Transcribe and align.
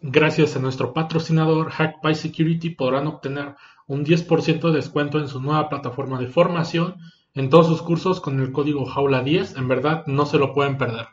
Gracias 0.00 0.54
a 0.54 0.60
nuestro 0.60 0.92
patrocinador 0.92 1.72
HackPy 1.72 2.14
Security 2.14 2.70
podrán 2.70 3.08
obtener 3.08 3.56
un 3.88 4.04
10% 4.04 4.70
de 4.70 4.76
descuento 4.76 5.18
en 5.18 5.26
su 5.26 5.40
nueva 5.40 5.68
plataforma 5.68 6.20
de 6.20 6.28
formación 6.28 6.98
en 7.34 7.50
todos 7.50 7.66
sus 7.66 7.82
cursos 7.82 8.20
con 8.20 8.38
el 8.38 8.52
código 8.52 8.86
Jaula10. 8.86 9.58
En 9.58 9.66
verdad, 9.66 10.04
no 10.06 10.24
se 10.24 10.38
lo 10.38 10.54
pueden 10.54 10.78
perder. 10.78 11.08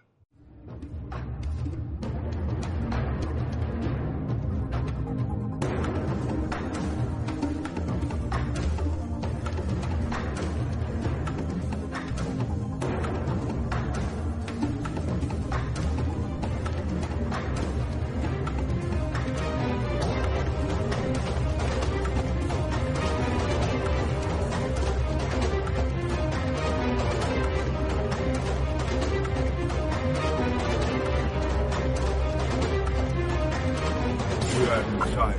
Hola, 35.18 35.34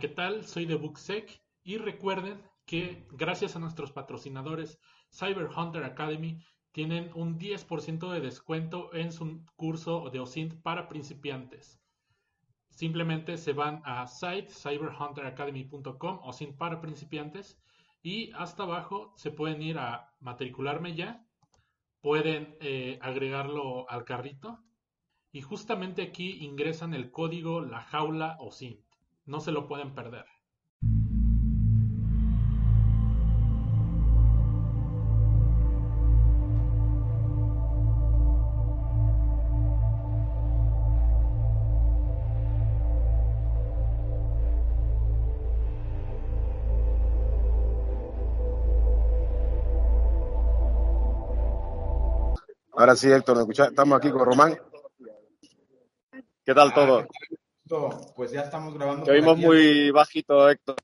¿qué 0.00 0.08
tal? 0.08 0.44
Soy 0.44 0.66
de 0.66 0.74
Booksec 0.74 1.40
y 1.62 1.78
recuerden 1.78 2.42
que 2.66 3.06
gracias 3.12 3.54
a 3.54 3.60
nuestros 3.60 3.92
patrocinadores 3.92 4.80
Cyber 5.12 5.50
Hunter 5.56 5.84
Academy 5.84 6.42
tienen 6.72 7.10
un 7.14 7.38
10% 7.38 8.10
de 8.12 8.20
descuento 8.20 8.94
en 8.94 9.12
su 9.12 9.44
curso 9.56 10.10
de 10.10 10.20
OSINT 10.20 10.54
para 10.62 10.88
principiantes. 10.88 11.80
Simplemente 12.70 13.36
se 13.36 13.52
van 13.52 13.82
a 13.84 14.06
site 14.06 14.48
cyberhunteracademy.com 14.48 16.20
OSINT 16.22 16.56
para 16.56 16.80
principiantes 16.80 17.58
y 18.02 18.30
hasta 18.32 18.62
abajo 18.62 19.12
se 19.16 19.30
pueden 19.30 19.60
ir 19.62 19.78
a 19.78 20.14
matricularme 20.20 20.94
ya, 20.94 21.26
pueden 22.00 22.56
eh, 22.60 22.98
agregarlo 23.02 23.88
al 23.90 24.04
carrito 24.04 24.58
y 25.32 25.42
justamente 25.42 26.02
aquí 26.02 26.44
ingresan 26.44 26.94
el 26.94 27.10
código 27.10 27.60
la 27.60 27.82
jaula 27.82 28.36
OSINT. 28.40 28.80
No 29.26 29.40
se 29.40 29.52
lo 29.52 29.66
pueden 29.68 29.94
perder. 29.94 30.24
Ahora 52.90 52.98
sí, 52.98 53.08
Héctor. 53.08 53.46
Estamos 53.48 53.98
aquí 53.98 54.10
con 54.10 54.24
Román. 54.24 54.58
¿Qué 56.44 56.52
tal 56.52 56.74
todo? 56.74 57.06
Pues 58.16 58.32
ya 58.32 58.40
estamos 58.40 58.74
grabando. 58.74 59.04
Te 59.04 59.12
oímos 59.12 59.38
muy 59.38 59.92
bajito, 59.92 60.50
Héctor. 60.50 60.74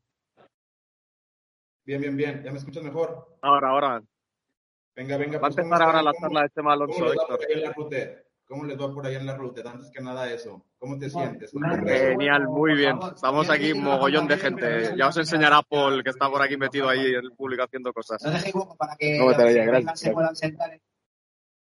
Bien, 1.84 2.00
bien, 2.00 2.16
bien. 2.16 2.44
¿Ya 2.44 2.52
me 2.52 2.58
escuchas 2.58 2.84
mejor? 2.84 3.36
Ahora, 3.42 3.70
ahora. 3.70 4.02
Venga, 4.94 5.16
venga. 5.16 5.40
Va 5.40 5.48
a 5.48 5.50
pues, 5.50 5.58
empezar 5.58 5.78
¿cómo 5.80 5.84
ahora 5.84 6.02
la 6.02 6.12
¿Cómo- 6.12 6.26
charla 6.28 6.40
de 6.42 6.72
Alonso, 6.72 6.94
¿Cómo 6.94 7.08
les 7.08 7.18
va 7.18 7.22
Héctor. 7.22 7.38
por 7.38 7.46
ahí 7.48 7.52
en 7.54 7.62
la 7.62 7.72
ruta? 7.72 7.96
¿Cómo 8.46 8.64
les 8.64 8.80
va 8.80 8.94
por 8.94 9.06
ahí 9.06 9.14
en 9.16 9.26
la 9.26 9.36
ruta? 9.36 9.62
Antes 9.68 9.90
que 9.90 10.00
nada 10.00 10.30
eso. 10.32 10.64
¿Cómo 10.78 10.96
te 11.00 11.10
sientes? 11.10 11.50
Genial, 11.50 12.46
muy 12.46 12.76
bien. 12.76 13.00
Estamos 13.16 13.50
aquí 13.50 13.74
mogollón 13.74 14.28
de 14.28 14.36
gente. 14.36 14.92
Ya 14.96 15.08
os 15.08 15.16
enseñará 15.16 15.60
Paul, 15.62 16.04
que 16.04 16.10
está 16.10 16.30
por 16.30 16.40
aquí 16.40 16.56
metido 16.56 16.88
ahí 16.88 17.04
en 17.04 17.24
el 17.24 17.32
público 17.32 17.64
haciendo 17.64 17.92
cosas. 17.92 18.22
No 18.22 18.30
gracias. 19.26 20.14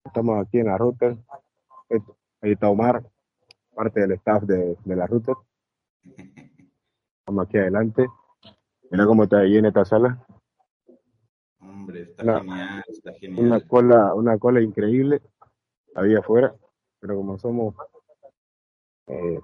Estamos 0.07 0.45
aquí 0.45 0.59
en 0.59 0.66
la 0.68 0.78
router. 0.78 1.18
Ahí 2.41 2.51
está 2.51 2.69
Omar, 2.69 3.03
parte 3.75 4.01
del 4.01 4.12
staff 4.13 4.44
de, 4.44 4.75
de 4.84 4.95
la 4.95 5.07
router. 5.07 5.35
Estamos 7.19 7.45
aquí 7.45 7.57
adelante. 7.57 8.07
Mira 8.90 9.06
cómo 9.06 9.23
está 9.23 9.44
llena 9.44 9.68
esta 9.69 9.85
sala. 9.85 10.25
Hombre, 11.59 12.03
está 12.03 12.23
Una- 12.23 12.40
genial, 12.40 12.84
está 12.88 13.09
Una 13.12 13.19
genial. 13.19 13.68
cola, 13.68 14.13
una 14.13 14.38
cola 14.38 14.62
increíble. 14.62 15.22
Había 15.95 16.19
afuera. 16.19 16.56
Pero 17.00 17.16
como 17.16 17.38
somos 17.38 17.75
eh, 19.07 19.39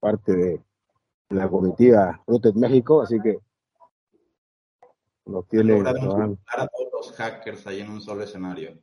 parte 0.00 0.32
de 0.32 0.60
la 1.30 1.48
comitiva 1.48 2.22
Router 2.26 2.54
México, 2.56 3.00
así 3.02 3.18
que 3.20 3.38
nos 5.26 5.46
tiene, 5.48 5.74
Lograron 5.74 6.38
a 6.46 6.66
todos 6.66 6.90
los 6.92 7.12
hackers 7.16 7.66
ahí 7.66 7.80
en 7.80 7.90
un 7.90 8.00
solo 8.00 8.22
escenario. 8.24 8.78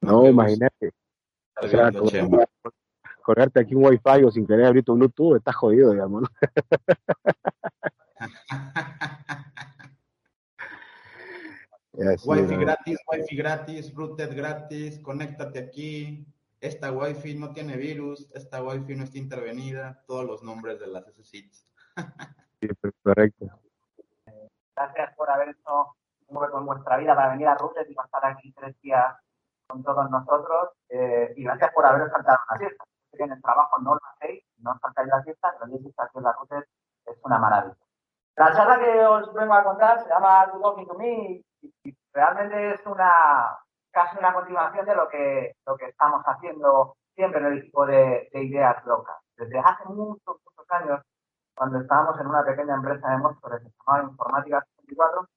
No, 0.00 0.22
Me 0.22 0.28
imagínate, 0.30 0.92
gusta 1.60 1.60
o 1.60 1.68
sea, 2.08 2.22
con- 2.30 2.44
colgarte 3.22 3.60
aquí 3.60 3.74
un 3.74 3.84
wifi 3.84 4.24
o 4.24 4.30
sin 4.30 4.46
querer 4.46 4.66
abrir 4.66 4.84
tu 4.84 4.94
Bluetooth, 4.94 5.36
estás 5.36 5.56
jodido, 5.56 5.92
digamos, 5.92 6.22
¿no? 6.22 6.28
Wi-Fi 12.24 12.54
¿no? 12.54 12.60
gratis, 12.60 12.98
Wi-Fi 13.10 13.36
gratis, 13.36 13.94
router 13.94 14.34
gratis, 14.34 14.98
conéctate 15.00 15.58
aquí. 15.58 16.26
Esta 16.60 16.90
Wi-Fi 16.92 17.38
no 17.38 17.52
tiene 17.52 17.76
virus, 17.76 18.28
esta 18.34 18.62
Wi-Fi 18.62 18.94
no 18.96 19.04
está 19.04 19.18
intervenida, 19.18 20.02
todos 20.06 20.24
los 20.24 20.42
nombres 20.42 20.80
de 20.80 20.88
las 20.88 21.06
SSITs. 21.06 21.66
Sí, 22.60 22.68
correcto. 23.02 23.46
Gracias 24.74 25.14
por 25.16 25.30
haber 25.30 25.50
hecho 25.50 25.94
un 26.28 26.36
hueco 26.36 26.58
en 26.58 26.66
vuestra 26.66 26.96
vida 26.98 27.14
para 27.14 27.30
venir 27.30 27.46
a 27.48 27.56
Rutes 27.56 27.88
y 27.88 27.94
pasar 27.94 28.26
aquí 28.26 28.52
tres 28.52 28.80
días 28.80 29.14
con 29.68 29.82
todos 29.84 30.10
nosotros. 30.10 30.70
eh, 30.90 31.32
y 31.36 31.44
gracias 31.44 31.72
por 31.72 31.86
haberos 31.86 32.10
saltado 32.10 32.38
la 32.50 32.58
siesta. 32.58 32.84
En 33.12 33.32
el 33.32 33.42
trabajo 33.42 33.78
no 33.80 33.94
lo 33.94 34.00
hacéis, 34.14 34.44
no 34.58 34.72
os 34.72 34.80
saltáis 34.80 35.08
la 35.08 35.22
siesta, 35.22 35.54
pero 35.58 35.70
que 35.72 35.76
aquí 35.98 36.18
en 36.18 36.24
la 36.24 36.32
Rutes 36.32 36.64
es 37.06 37.18
una 37.24 37.38
maravilla. 37.38 37.76
La 38.36 38.52
charla 38.54 38.78
que 38.78 39.04
os 39.06 39.32
vengo 39.34 39.54
a 39.54 39.64
contar 39.64 40.00
se 40.02 40.08
llama 40.08 40.48
To 40.52 40.60
Talking 40.60 40.86
to 40.88 40.94
Me 40.94 41.42
y, 41.62 41.74
y 41.84 41.96
realmente 42.12 42.74
es 42.74 42.86
una 42.86 43.58
casi 43.92 44.18
una 44.18 44.32
continuación 44.34 44.86
de 44.86 44.94
lo 44.94 45.08
que, 45.08 45.56
lo 45.66 45.76
que 45.76 45.86
estamos 45.86 46.22
haciendo 46.24 46.96
siempre 47.14 47.40
en 47.40 47.46
el 47.46 47.58
equipo 47.58 47.86
de, 47.86 48.28
de 48.32 48.44
ideas 48.44 48.84
locas. 48.86 49.16
Desde 49.36 49.58
hace 49.58 49.84
muchos, 49.86 50.36
muchos 50.44 50.70
años, 50.70 51.00
cuando 51.56 51.80
estábamos 51.80 52.20
en 52.20 52.28
una 52.28 52.44
pequeña 52.44 52.74
empresa 52.76 53.10
de 53.10 53.18
Móstoles 53.18 53.62
que 53.62 53.70
se 53.70 53.76
llamaba 53.86 54.10
Informática 54.10 54.64
64, 54.76 55.27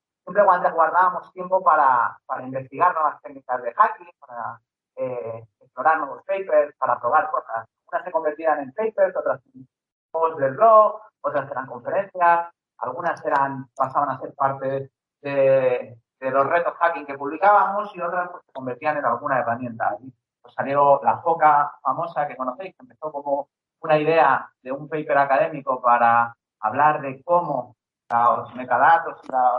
siempre 0.43 0.71
guardábamos 0.71 1.31
tiempo 1.33 1.63
para, 1.63 2.17
para 2.25 2.43
investigar 2.43 2.93
nuevas 2.93 3.21
técnicas 3.21 3.61
de 3.61 3.73
hacking, 3.73 4.11
para 4.19 4.59
eh, 4.95 5.47
explorar 5.59 5.99
nuevos 5.99 6.23
papers, 6.25 6.75
para 6.77 6.99
probar 6.99 7.29
cosas. 7.31 7.67
Unas 7.91 8.03
se 8.03 8.11
convertían 8.11 8.59
en 8.59 8.73
papers, 8.73 9.15
otras 9.15 9.41
en 9.53 9.67
posts 10.11 10.39
del 10.39 10.55
blog, 10.55 11.01
otras 11.21 11.49
eran 11.51 11.67
conferencias, 11.67 12.49
algunas 12.77 13.23
eran, 13.25 13.67
pasaban 13.75 14.09
a 14.09 14.19
ser 14.19 14.33
parte 14.33 14.91
de, 15.21 15.97
de 16.19 16.31
los 16.31 16.47
retos 16.47 16.73
hacking 16.77 17.05
que 17.05 17.17
publicábamos 17.17 17.95
y 17.95 18.01
otras 18.01 18.29
pues, 18.29 18.43
se 18.45 18.51
convertían 18.51 18.97
en 18.97 19.05
alguna 19.05 19.39
herramienta. 19.39 19.97
Y, 20.01 20.13
pues, 20.41 20.53
salió 20.53 20.99
la 21.03 21.19
FOCA 21.19 21.73
famosa 21.81 22.27
que 22.27 22.35
conocéis, 22.35 22.75
que 22.75 22.83
empezó 22.83 23.11
como 23.11 23.49
una 23.81 23.97
idea 23.97 24.49
de 24.61 24.71
un 24.71 24.87
paper 24.87 25.17
académico 25.17 25.81
para 25.81 26.35
hablar 26.59 27.01
de 27.01 27.21
cómo 27.23 27.75
los 28.11 28.53
metadatos 28.55 29.10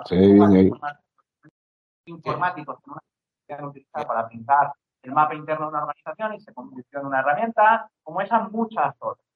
Sí, 0.06 0.16
ahí. 0.16 0.70
informáticos 2.06 2.78
se 2.78 2.90
pueden 3.46 3.64
utilizar 3.66 4.06
para 4.06 4.28
pintar 4.28 4.72
el 5.02 5.12
mapa 5.12 5.34
interno 5.34 5.66
de 5.66 5.70
una 5.70 5.84
organización 5.84 6.34
y 6.34 6.40
se 6.40 6.54
convirtió 6.54 7.00
en 7.00 7.06
una 7.06 7.20
herramienta, 7.20 7.88
como 8.02 8.20
esas 8.20 8.50
muchas 8.50 8.94
otras. 8.98 9.26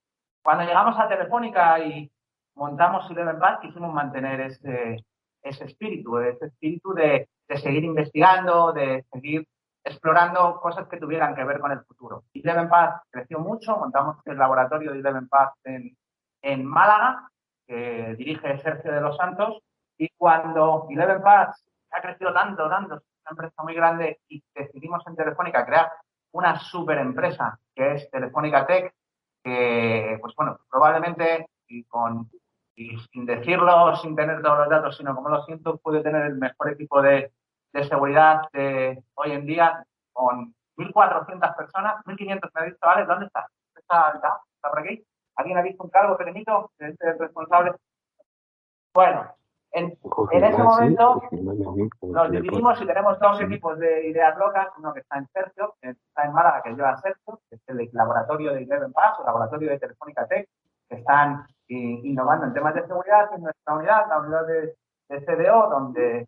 Cuando 0.42 0.64
llegamos 0.64 0.98
a 0.98 1.08
Telefónica 1.08 1.78
y 1.80 2.10
montamos 2.54 3.10
Eleven 3.10 3.38
Path, 3.38 3.60
quisimos 3.60 3.92
mantener 3.92 4.40
ese, 4.40 5.04
ese 5.42 5.64
espíritu, 5.64 6.18
ese 6.18 6.46
espíritu 6.46 6.92
de, 6.94 7.28
de 7.48 7.56
seguir 7.58 7.84
investigando, 7.84 8.72
de 8.72 9.04
seguir 9.12 9.46
explorando 9.84 10.60
cosas 10.60 10.88
que 10.88 10.98
tuvieran 10.98 11.34
que 11.34 11.44
ver 11.44 11.60
con 11.60 11.72
el 11.72 11.80
futuro. 11.84 12.24
Eleven 12.32 12.68
Path 12.68 13.02
creció 13.10 13.40
mucho, 13.40 13.76
montamos 13.76 14.18
el 14.24 14.38
laboratorio 14.38 14.92
de 14.92 14.98
Eleven 14.98 15.28
Path 15.28 15.54
en, 15.64 15.96
en 16.42 16.64
Málaga, 16.64 17.28
que 17.66 18.14
dirige 18.16 18.58
Sergio 18.58 18.92
de 18.92 19.00
los 19.00 19.16
Santos, 19.16 19.60
y 19.98 20.08
cuando 20.16 20.86
Eleven 20.90 21.22
Path 21.22 21.56
ha 21.90 22.00
crecido 22.00 22.32
tanto, 22.32 22.68
tanto, 22.68 22.96
es 22.96 23.02
una 23.24 23.30
empresa 23.30 23.62
muy 23.62 23.74
grande 23.74 24.20
y 24.28 24.42
decidimos 24.54 25.06
en 25.06 25.16
Telefónica 25.16 25.64
crear 25.64 25.90
una 26.32 26.58
super 26.58 26.98
empresa 26.98 27.58
que 27.74 27.94
es 27.94 28.10
Telefónica 28.10 28.66
Tech, 28.66 28.94
que, 29.42 30.18
pues 30.20 30.34
bueno, 30.36 30.58
probablemente 30.70 31.48
y 31.68 31.84
con 31.84 32.30
y 32.78 32.98
sin 33.10 33.24
decirlo, 33.24 33.96
sin 33.96 34.14
tener 34.14 34.42
todos 34.42 34.58
los 34.58 34.68
datos, 34.68 34.96
sino 34.98 35.14
como 35.14 35.30
lo 35.30 35.42
siento, 35.44 35.78
puede 35.78 36.02
tener 36.02 36.26
el 36.26 36.36
mejor 36.36 36.72
equipo 36.72 37.00
de, 37.00 37.32
de 37.72 37.84
seguridad 37.84 38.42
de 38.52 39.02
hoy 39.14 39.32
en 39.32 39.46
día 39.46 39.82
con 40.12 40.54
1.400 40.76 41.56
personas, 41.56 42.04
1.500 42.04 42.50
me 42.54 42.60
ha 42.60 42.64
visto, 42.64 42.86
¿vale? 42.86 43.06
¿Dónde 43.06 43.26
está? 43.26 43.46
¿Está, 43.74 44.12
está, 44.14 44.40
está 44.54 44.68
por 44.68 44.80
aquí? 44.80 45.02
¿Alguien 45.36 45.56
ha 45.56 45.62
visto 45.62 45.84
un 45.84 45.90
cargo 45.90 46.18
pequeñito? 46.18 46.70
¿Es 46.78 46.94
el 47.00 47.18
responsable? 47.18 47.72
Bueno, 48.92 49.34
en, 49.76 49.98
en 50.32 50.44
ese 50.44 50.62
momento 50.62 51.22
nos 52.02 52.30
dividimos 52.30 52.80
y 52.80 52.86
tenemos 52.86 53.20
dos 53.20 53.40
equipos 53.42 53.78
de 53.78 54.08
ideas 54.08 54.36
locas, 54.38 54.68
uno 54.78 54.94
que 54.94 55.00
está 55.00 55.18
en 55.18 55.26
Sergio, 55.28 55.74
que 55.82 55.90
está 55.90 56.24
en 56.24 56.32
Málaga, 56.32 56.62
que 56.62 56.70
lleva 56.70 56.96
Sergio, 56.96 57.40
que 57.50 57.56
es 57.56 57.62
el 57.66 57.88
laboratorio 57.92 58.54
de 58.54 58.62
Eleven 58.62 58.92
Pass, 58.92 59.18
el 59.20 59.26
laboratorio 59.26 59.70
de 59.70 59.78
Telefónica 59.78 60.26
Tech, 60.26 60.48
que 60.88 60.96
están 60.96 61.46
innovando 61.68 62.46
en 62.46 62.54
temas 62.54 62.74
de 62.74 62.86
seguridad 62.86 63.28
en 63.34 63.42
nuestra 63.42 63.74
unidad, 63.74 64.08
la 64.08 64.18
unidad 64.20 64.46
de, 64.46 64.74
de 65.10 65.24
CDO, 65.26 65.68
donde, 65.68 66.26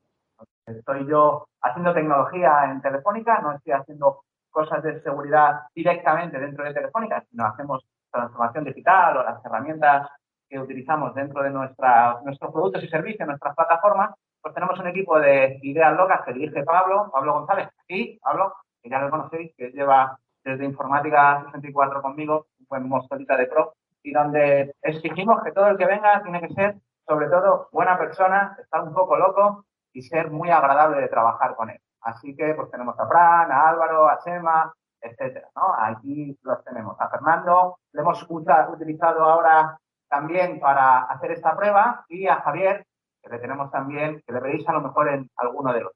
estoy 0.66 1.06
yo 1.06 1.48
haciendo 1.62 1.94
tecnología 1.94 2.64
en 2.70 2.82
Telefónica, 2.82 3.40
no 3.40 3.52
estoy 3.52 3.72
haciendo 3.72 4.24
cosas 4.50 4.82
de 4.82 5.00
seguridad 5.00 5.62
directamente 5.74 6.38
dentro 6.38 6.64
de 6.64 6.74
Telefónica, 6.74 7.24
sino 7.30 7.46
hacemos 7.46 7.82
transformación 8.10 8.64
digital 8.64 9.16
o 9.16 9.22
las 9.22 9.42
herramientas 9.44 10.08
que 10.48 10.58
utilizamos 10.58 11.14
dentro 11.14 11.42
de 11.42 11.50
nuestra, 11.50 12.20
nuestros 12.24 12.52
productos 12.52 12.82
y 12.84 12.88
servicios, 12.88 13.26
nuestras 13.26 13.54
plataformas, 13.54 14.14
pues 14.40 14.54
tenemos 14.54 14.78
un 14.78 14.86
equipo 14.86 15.18
de 15.18 15.58
ideas 15.62 15.96
locas 15.96 16.22
que 16.24 16.32
dirige 16.32 16.62
Pablo, 16.62 17.10
Pablo 17.12 17.34
González, 17.34 17.68
aquí, 17.82 18.18
Pablo, 18.22 18.54
que 18.82 18.88
ya 18.88 19.00
lo 19.00 19.10
conocéis, 19.10 19.52
que 19.56 19.70
lleva 19.70 20.18
desde 20.44 20.64
Informática 20.64 21.42
64 21.46 22.00
conmigo, 22.00 22.46
un 22.60 22.66
buen 22.68 22.88
mosquetita 22.88 23.36
de 23.36 23.46
pro, 23.46 23.74
y 24.02 24.12
donde 24.12 24.74
exigimos 24.82 25.42
que 25.42 25.52
todo 25.52 25.68
el 25.68 25.76
que 25.76 25.86
venga 25.86 26.22
tiene 26.22 26.40
que 26.40 26.54
ser, 26.54 26.76
sobre 27.06 27.28
todo, 27.28 27.68
buena 27.72 27.98
persona, 27.98 28.56
estar 28.60 28.82
un 28.82 28.94
poco 28.94 29.16
loco 29.16 29.64
y 29.92 30.02
ser 30.02 30.30
muy 30.30 30.50
agradable 30.50 31.00
de 31.00 31.08
trabajar 31.08 31.54
con 31.56 31.70
él. 31.70 31.80
Así 32.02 32.34
que 32.36 32.54
pues 32.54 32.70
tenemos 32.70 32.98
a 32.98 33.06
Fran, 33.06 33.50
a 33.50 33.68
Álvaro, 33.68 34.08
a 34.08 34.18
Chema, 34.20 34.72
etcétera, 35.00 35.48
¿no? 35.56 35.74
Aquí 35.76 36.38
los 36.42 36.62
tenemos. 36.64 36.98
A 37.00 37.08
Fernando 37.08 37.78
le 37.92 38.00
hemos 38.00 38.26
utilizado 38.30 39.24
ahora 39.24 39.78
también 40.08 40.60
para 40.60 41.04
hacer 41.04 41.32
esta 41.32 41.56
prueba 41.56 42.04
y 42.08 42.26
a 42.26 42.36
Javier, 42.36 42.86
que 43.22 43.30
le 43.30 43.38
tenemos 43.38 43.70
también, 43.70 44.22
que 44.26 44.32
le 44.32 44.40
veréis 44.40 44.68
a 44.68 44.72
lo 44.72 44.80
mejor 44.80 45.08
en 45.08 45.30
alguno 45.36 45.72
de 45.72 45.80
los. 45.82 45.92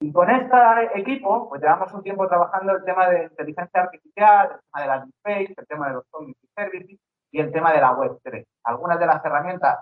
Y 0.00 0.12
con 0.12 0.30
este 0.30 0.56
equipo, 0.98 1.48
pues 1.48 1.62
llevamos 1.62 1.92
un 1.92 2.02
tiempo 2.02 2.26
trabajando 2.26 2.72
el 2.72 2.84
tema 2.84 3.08
de 3.08 3.24
inteligencia 3.24 3.82
artificial, 3.82 4.50
el 4.50 4.60
tema 4.60 4.80
de 4.80 4.86
la 4.86 4.96
space, 5.04 5.54
el 5.56 5.66
tema 5.66 5.88
de 5.88 5.94
los 5.94 6.04
community 6.10 6.48
services 6.56 6.98
y 7.30 7.40
el 7.40 7.52
tema 7.52 7.72
de 7.72 7.80
la 7.80 7.92
web 7.92 8.18
3. 8.22 8.44
Algunas 8.64 8.98
de 8.98 9.06
las 9.06 9.24
herramientas 9.24 9.78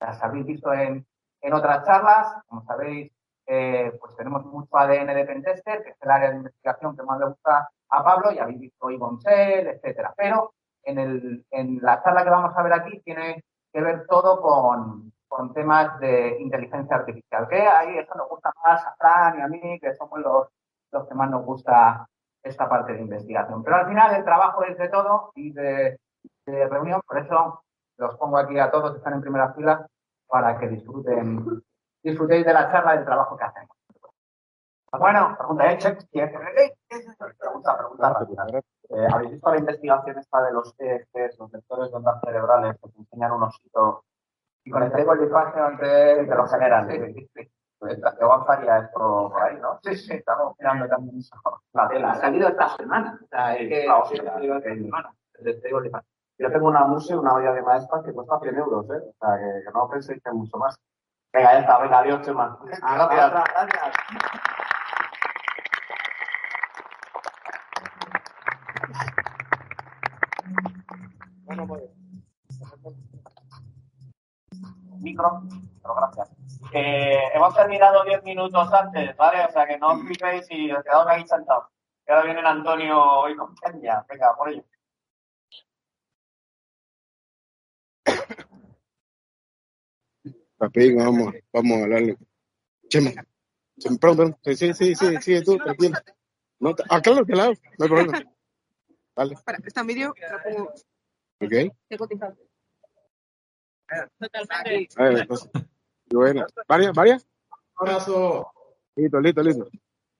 las 0.00 0.22
habéis 0.22 0.44
visto 0.44 0.72
en, 0.72 1.06
en 1.40 1.54
otras 1.54 1.86
charlas, 1.86 2.36
como 2.46 2.62
sabéis, 2.64 3.10
eh, 3.46 3.92
pues 3.98 4.14
tenemos 4.16 4.44
mucho 4.44 4.76
ADN 4.76 5.14
de 5.14 5.24
Pentester, 5.24 5.82
que 5.82 5.90
es 5.90 5.96
el 6.00 6.10
área 6.10 6.30
de 6.30 6.36
investigación 6.36 6.96
que 6.96 7.02
más 7.02 7.18
le 7.18 7.26
gusta 7.26 7.68
a 7.88 8.04
Pablo, 8.04 8.32
y 8.32 8.38
habéis 8.38 8.60
visto 8.60 8.90
Ibonsel, 8.90 9.66
etcétera. 9.68 10.14
Pero 10.16 10.54
en, 10.84 10.98
el, 10.98 11.46
en 11.50 11.78
la 11.82 12.02
charla 12.02 12.24
que 12.24 12.30
vamos 12.30 12.56
a 12.56 12.62
ver 12.62 12.72
aquí 12.72 13.00
tiene 13.00 13.44
que 13.72 13.80
ver 13.80 14.06
todo 14.06 14.40
con, 14.40 15.12
con 15.28 15.52
temas 15.54 15.98
de 16.00 16.36
inteligencia 16.40 16.96
artificial, 16.96 17.48
que 17.48 17.60
ahí 17.60 17.98
eso 17.98 18.14
nos 18.14 18.28
gusta 18.28 18.52
más 18.64 18.84
a 18.86 18.94
Fran 18.96 19.38
y 19.38 19.42
a 19.42 19.48
mí, 19.48 19.80
que 19.80 19.94
somos 19.94 20.20
los, 20.20 20.48
los 20.90 21.08
que 21.08 21.14
más 21.14 21.30
nos 21.30 21.44
gusta 21.44 22.06
esta 22.42 22.68
parte 22.68 22.92
de 22.92 23.00
investigación. 23.00 23.62
Pero 23.62 23.76
al 23.76 23.86
final 23.86 24.14
el 24.14 24.24
trabajo 24.24 24.64
es 24.64 24.76
de 24.76 24.88
todo 24.88 25.32
y 25.34 25.52
de, 25.52 25.98
de 26.46 26.68
reunión, 26.68 27.00
por 27.06 27.18
eso 27.18 27.62
los 27.96 28.16
pongo 28.16 28.38
aquí 28.38 28.58
a 28.58 28.70
todos 28.70 28.92
que 28.92 28.98
están 28.98 29.14
en 29.14 29.20
primera 29.20 29.52
fila 29.54 29.86
para 30.26 30.58
que 30.58 30.68
disfruten 30.68 31.62
disfrutéis 32.02 32.44
de 32.44 32.52
la 32.52 32.70
charla 32.70 32.94
y 32.94 32.96
del 32.98 33.06
trabajo 33.06 33.36
que 33.36 33.44
hacemos. 33.44 33.76
Bueno, 34.98 35.36
pregunta, 35.38 35.72
¿eh? 35.72 35.78
Pregunta, 37.38 37.78
pregunta 37.78 38.46
eh, 38.94 39.06
¿Habéis 39.12 39.32
visto 39.32 39.50
la 39.50 39.58
investigación 39.58 40.18
esta 40.18 40.42
de 40.42 40.52
los 40.52 40.74
EFs, 40.78 41.38
los 41.38 41.50
vectores 41.50 41.90
de 41.90 41.96
ondas 41.96 42.20
cerebrales, 42.24 42.76
que 42.82 42.90
te 42.90 42.98
enseñan 42.98 43.32
un 43.32 43.44
osito 43.44 44.04
y 44.64 44.70
con 44.70 44.82
el 44.82 44.92
table 44.92 45.22
diffraction 45.22 45.78
te, 45.78 46.26
te 46.26 46.34
lo 46.34 46.46
generan? 46.46 46.88
Sí, 46.88 47.30
sí. 47.34 47.50
Pues, 47.78 47.98
yo 47.98 48.32
avanzaría 48.32 48.78
esto 48.78 49.30
por 49.32 49.42
ahí, 49.42 49.56
¿no? 49.56 49.80
Sí, 49.82 49.96
sí, 49.96 50.12
estamos 50.12 50.54
mirando 50.58 50.86
también 50.86 51.18
eso. 51.18 51.36
La 51.72 51.88
tela 51.88 52.12
ha 52.12 52.14
salido 52.14 52.48
esta 52.48 52.68
semana. 52.76 53.18
O 53.20 53.26
sea, 53.26 53.56
es 53.56 53.68
que 53.68 53.86
esta 53.86 54.04
semana. 54.62 55.14
Yo 56.38 56.50
tengo 56.50 56.68
una 56.68 56.84
muse, 56.84 57.16
una 57.16 57.34
olla 57.34 57.52
de 57.52 57.62
maestras 57.62 58.04
que 58.04 58.12
cuesta 58.12 58.38
100 58.38 58.56
euros, 58.56 58.86
¿eh? 58.90 59.02
O 59.02 59.26
sea, 59.26 59.36
que, 59.36 59.64
que 59.64 59.72
no 59.74 59.88
penséis 59.88 60.22
que 60.22 60.28
es 60.28 60.34
mucho 60.34 60.58
más. 60.58 60.78
Venga, 61.32 61.54
ya 61.54 61.60
está, 61.60 61.78
venga, 61.78 61.98
adiós, 61.98 62.22
Chema. 62.22 62.58
Gracias. 62.64 63.32
Gracias. 63.32 64.58
Bueno, 71.54 71.68
pues. 71.68 71.82
Micro, 75.00 75.42
pero 75.82 75.94
gracias. 75.94 76.30
Eh, 76.72 77.24
hemos 77.34 77.54
terminado 77.54 78.04
10 78.04 78.24
minutos 78.24 78.72
antes, 78.72 79.14
¿vale? 79.18 79.44
O 79.44 79.52
sea 79.52 79.66
que 79.66 79.76
no 79.76 79.88
os 79.88 80.02
fijéis 80.08 80.46
y 80.48 80.72
os 80.72 80.82
quedáis 80.82 81.08
ahí 81.08 81.28
sentados. 81.28 81.66
Que 82.06 82.12
ahora 82.14 82.24
vienen 82.24 82.46
Antonio 82.46 83.28
y 83.28 83.36
con 83.36 83.54
Venga, 83.70 84.06
por 84.38 84.48
ello. 84.48 84.64
Papi, 90.56 90.94
vamos, 90.94 91.34
vamos 91.52 91.78
a 91.78 91.82
hablarle. 91.82 92.16
Chema. 92.88 93.10
Perdón, 93.76 93.98
perdón. 93.98 94.38
Sí, 94.42 94.72
sí, 94.72 94.94
sí, 94.94 95.16
sí, 95.20 95.44
tú, 95.44 95.58
tranquilo. 95.58 95.98
No, 96.60 96.74
ah, 96.88 97.02
claro, 97.02 97.26
que 97.26 97.34
lado, 97.34 97.52
no 97.78 97.84
hay 97.84 97.90
problema. 97.90 98.22
Dale. 99.16 99.36
Para, 99.44 99.58
está 99.58 99.82
en 99.82 99.86
vídeo, 99.86 100.14
lo 100.30 100.42
pongo. 100.42 100.72
Ok. 101.46 101.74
Qué 101.88 101.96
cotizado. 101.98 102.36
Totalmente. 104.18 104.94
A 104.96 105.02
ver, 105.04 105.28
bueno. 106.12 106.46
¿Varias? 106.68 106.92
¿Varias? 106.94 107.26
Un 107.80 107.88
abrazo. 107.88 108.46
Listo, 108.96 109.20
listo, 109.20 109.42
listo. 109.42 109.68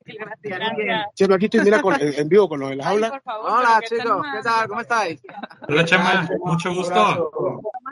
Gracias. 0.05 0.59
Gracias. 0.59 1.05
Chema, 1.15 1.35
aquí 1.35 1.45
estoy, 1.45 1.61
mira, 1.61 1.81
con, 1.81 1.93
en, 1.99 2.13
en 2.13 2.27
vivo 2.27 2.49
con 2.49 2.59
los 2.59 2.69
de 2.71 2.75
las 2.75 2.87
aulas. 2.87 3.11
Hola, 3.25 3.79
chicos, 3.87 4.21
¿qué 4.35 4.41
tal? 4.43 4.67
¿Cómo 4.67 4.81
estáis? 4.81 5.21
Hola, 5.67 5.85
Chema, 5.85 6.27
mucho 6.43 6.73
gusto. 6.73 7.31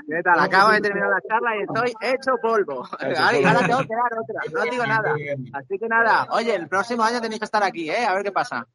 ¿Qué 0.10 0.22
tal? 0.22 0.40
Acabo 0.42 0.72
de 0.72 0.82
terminar 0.82 1.10
la 1.10 1.22
charla 1.22 1.56
y 1.58 1.62
estoy 1.62 1.94
hecho 2.02 2.36
polvo. 2.42 2.86
Ay, 3.00 3.44
Ahora 3.46 3.66
tengo 3.66 3.80
que 3.80 3.96
dar 3.96 4.20
otra, 4.20 4.42
no 4.54 4.64
digo 4.72 4.86
nada. 4.86 5.16
Así 5.54 5.80
que 5.80 5.88
nada, 5.88 6.28
oye, 6.32 6.54
el 6.54 6.68
próximo 6.68 7.02
año 7.04 7.22
tenéis 7.22 7.40
que 7.40 7.46
estar 7.46 7.64
aquí, 7.64 7.90
¿eh? 7.90 8.06
A 8.06 8.14
ver 8.16 8.24
qué 8.24 8.32
pasa. 8.34 8.68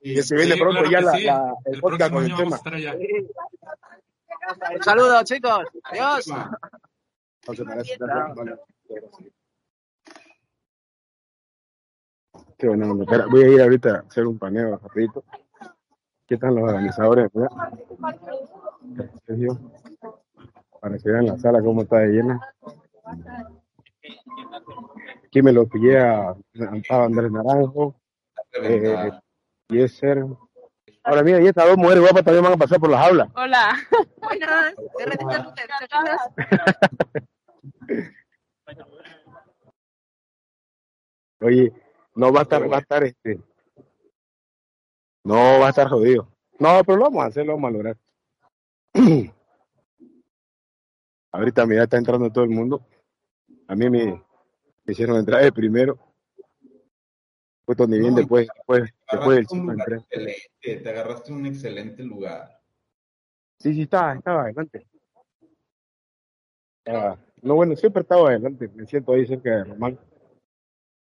Que 0.00 0.22
se 0.22 0.34
viene 0.34 0.54
Sí, 0.54 0.60
pronto 0.60 0.80
claro 0.82 0.90
ya 0.90 1.00
la, 1.02 1.12
sí. 1.12 1.24
la- 1.24 1.54
el 1.66 1.74
El 1.74 1.80
podcast 1.82 2.10
con 2.12 2.24
el 2.24 2.32
año 2.32 2.48
Un 4.76 4.82
saludo, 4.82 5.22
chicos. 5.24 5.66
Adiós. 5.84 6.26
Qué 12.56 12.66
buena 12.66 12.90
onda. 12.90 13.04
Espera, 13.04 13.26
voy 13.26 13.44
a 13.44 13.48
ir 13.48 13.60
ahorita 13.62 13.96
a 13.96 13.98
hacer 14.00 14.26
un 14.26 14.38
paneo 14.38 14.76
rapidito. 14.76 15.24
¿Qué 16.26 16.34
están 16.34 16.54
los 16.54 16.64
organizadores? 16.64 17.30
Para 20.80 20.98
que 20.98 21.10
vean 21.10 21.26
la 21.26 21.38
sala 21.38 21.62
cómo 21.62 21.82
está 21.82 21.98
de 21.98 22.08
llena. 22.08 22.40
Aquí 25.24 25.42
me 25.42 25.52
lo 25.52 25.66
pillé 25.68 25.98
a, 25.98 26.30
a 26.30 27.04
Andrés 27.04 27.30
Naranjo, 27.30 27.94
eh, 28.62 29.10
Yeser. 29.68 30.24
Ahora 31.08 31.22
mira, 31.22 31.40
y 31.40 31.46
estas 31.46 31.66
dos 31.66 31.78
mujeres 31.78 32.02
guapas 32.02 32.22
también 32.22 32.44
van 32.44 32.52
a 32.52 32.58
pasar 32.58 32.78
por 32.78 32.90
las 32.90 33.00
aulas. 33.00 33.30
Hola. 33.34 33.74
Buenas. 34.20 34.74
Oye, 41.40 41.72
no 42.14 42.30
va 42.30 42.40
a 42.40 42.42
estar, 42.42 42.70
va 42.70 42.76
a 42.76 42.80
estar 42.80 43.04
este. 43.04 43.40
No 45.24 45.60
va 45.60 45.68
a 45.68 45.70
estar 45.70 45.88
jodido. 45.88 46.30
No, 46.58 46.84
pero 46.84 46.98
lo 46.98 47.04
vamos 47.04 47.24
a 47.24 47.28
hacer, 47.28 47.46
lo 47.46 47.54
vamos 47.54 47.70
a 47.70 47.72
lograr. 47.72 47.96
Ahorita 51.32 51.64
mira, 51.64 51.84
está 51.84 51.96
entrando 51.96 52.30
todo 52.30 52.44
el 52.44 52.50
mundo. 52.50 52.86
A 53.66 53.74
mí 53.74 53.88
me, 53.88 54.22
me 54.84 54.92
hicieron 54.92 55.16
entrar 55.16 55.42
de 55.42 55.52
primero. 55.52 55.98
Fue 57.64 57.74
donde 57.74 57.98
bien 57.98 58.14
después, 58.14 58.46
después, 58.54 58.82
después 58.82 58.97
Agarraste 59.08 59.38
un 59.38 59.46
chico 59.46 59.56
lugar 59.72 59.78
entré. 59.92 59.96
excelente, 59.96 60.82
te 60.82 60.88
agarraste 60.90 61.32
un 61.32 61.46
excelente 61.46 62.02
lugar. 62.02 62.60
Sí, 63.58 63.74
sí, 63.74 63.82
estaba, 63.82 64.14
estaba 64.14 64.42
adelante. 64.42 64.86
Estaba- 66.84 67.18
no, 67.42 67.54
bueno, 67.54 67.74
siempre 67.76 68.02
estaba 68.02 68.28
adelante. 68.28 68.68
Me 68.74 68.86
siento 68.86 69.12
ahí 69.12 69.26
cerca 69.26 69.50
de 69.50 69.64
Román. 69.64 69.98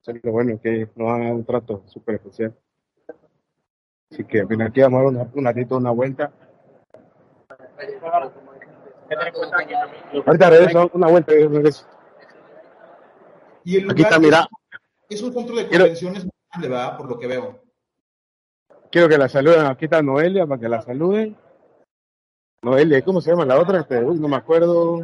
Es 0.06 0.22
lo 0.24 0.32
bueno 0.32 0.60
que 0.60 0.88
nos 0.96 1.08
han 1.10 1.20
dado 1.22 1.34
un 1.36 1.44
trato 1.44 1.82
súper 1.86 2.16
especial. 2.16 2.54
Así 4.10 4.24
que 4.24 4.44
mira, 4.44 4.66
aquí 4.66 4.80
vamos 4.82 5.00
a 5.00 5.02
dar 5.04 5.12
una, 5.12 5.30
un 5.34 5.44
ratito, 5.44 5.76
una 5.76 5.90
vuelta. 5.90 6.32
Ahorita 10.26 10.50
regreso, 10.50 10.90
una 10.94 11.08
vuelta 11.08 11.34
y 11.34 11.46
regreso. 11.46 11.86
Y 13.64 13.76
el 13.78 13.90
Aquí 13.90 14.02
lugar 14.02 14.12
está, 14.12 14.18
mira, 14.18 14.48
es 15.08 15.22
un 15.22 15.32
centro 15.32 15.56
de 15.56 15.68
Quiero- 15.68 15.84
convenciones 15.84 16.24
muy 16.24 16.32
grande, 16.50 16.68
¿verdad? 16.68 16.96
Por 16.98 17.08
lo 17.08 17.18
que 17.18 17.26
veo. 17.26 17.63
Quiero 18.94 19.08
que 19.08 19.18
la 19.18 19.28
saluden. 19.28 19.66
Aquí 19.66 19.86
está 19.86 20.00
Noelia 20.02 20.46
para 20.46 20.60
que 20.60 20.68
la 20.68 20.80
saluden. 20.80 21.36
Noelia, 22.62 23.02
¿cómo 23.02 23.20
se 23.20 23.30
llama 23.30 23.44
la 23.44 23.58
otra? 23.58 23.80
Este, 23.80 23.98
uy, 23.98 24.20
no 24.20 24.28
me 24.28 24.36
acuerdo. 24.36 25.02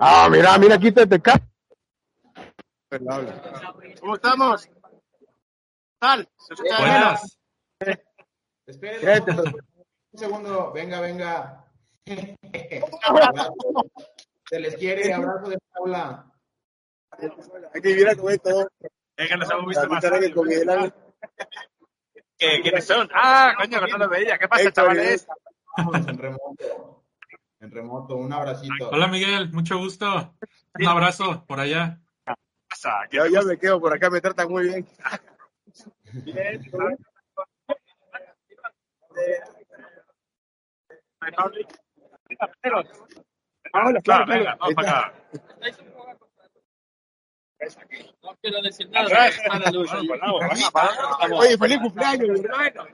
Ah, 0.00 0.28
mira, 0.28 0.58
mira, 0.58 0.74
aquí 0.74 0.88
está 0.88 1.02
este 1.02 1.22
¿Cómo 4.00 4.14
estamos? 4.16 4.66
¿Qué 4.66 4.72
tal? 6.00 6.28
¿Se 6.38 6.54
escucha 6.54 6.76
bien? 6.78 6.90
Buenas. 6.90 7.38
Esperen 8.66 9.24
un 10.12 10.18
segundo, 10.18 10.72
venga, 10.72 11.00
venga. 11.00 11.64
Se 14.48 14.58
les 14.58 14.74
quiere, 14.74 15.14
abrazo 15.14 15.50
de 15.50 15.58
Paula. 15.72 16.26
Aquí 17.12 17.94
mira 17.94 18.16
cómo 18.16 18.30
es 18.30 18.42
todo. 18.42 18.68
Es 19.16 19.28
que 19.28 19.36
nos 19.36 19.48
hemos 19.48 19.66
visto 19.66 19.88
más 19.88 20.04
con 20.34 20.48
Miguel 20.48 20.68
Ángel. 20.68 20.92
¿Qué- 22.40 22.60
¿Quiénes 22.62 22.86
son? 22.86 23.08
Ah, 23.14 23.52
coño, 23.56 23.80
que 23.84 23.92
no 23.92 23.98
lo 23.98 24.08
veía. 24.08 24.38
¿Qué 24.38 24.48
pasa, 24.48 24.72
chavales? 24.72 25.26
En 25.76 26.18
remoto. 26.18 27.04
En 27.60 27.70
remoto, 27.70 28.16
un 28.16 28.32
abracito. 28.32 28.88
Hola 28.90 29.06
Miguel, 29.08 29.52
mucho 29.52 29.76
gusto. 29.76 30.34
Un 30.78 30.86
abrazo 30.88 31.44
por 31.46 31.60
allá. 31.60 31.98
¿Qué 32.26 32.32
pasa? 32.70 33.00
¿Qué 33.10 33.18
Yo, 33.18 33.26
yo 33.26 33.42
me 33.42 33.58
quedo 33.58 33.78
por 33.78 33.92
acá, 33.94 34.08
me 34.08 34.20
tratan 34.22 34.48
muy 34.48 34.64
bien. 34.68 34.88
Claro, 43.72 44.00
claro, 44.02 44.26
venga, 44.26 44.56
vamos 44.56 44.74
para 44.74 44.90
acá. 44.90 45.12
No 48.22 48.36
quiero 48.40 48.62
decir 48.62 48.88
nada. 48.90 49.08
Oye, 51.32 51.58
feliz 51.58 51.78
cumpleaños, 51.80 52.28
mi 52.30 52.44
hermano. 52.46 52.86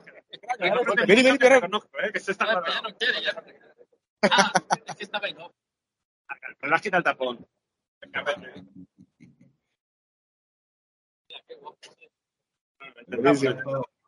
Vení, 1.07 1.23
vení, 1.23 1.37
Pero 1.37 1.55
pero- 1.55 1.61
conozco, 1.61 1.99
¿eh? 1.99 2.11
Que 2.11 2.19
se 2.19 2.31
está 2.31 2.45
Ya, 2.45 2.81
no 2.81 2.95
quiere, 2.97 3.23
ya 3.23 3.33
no 3.33 3.43
quiere. 3.43 3.59
Ah, 4.23 4.51
es 4.85 4.95
que 4.95 5.03
estaba 5.03 5.27
en 5.27 5.39
off. 5.39 5.53
Me 6.61 6.69
vas 6.69 6.79
a 6.79 6.83
quitar 6.83 6.97
el 6.99 7.03
tapón. 7.03 7.47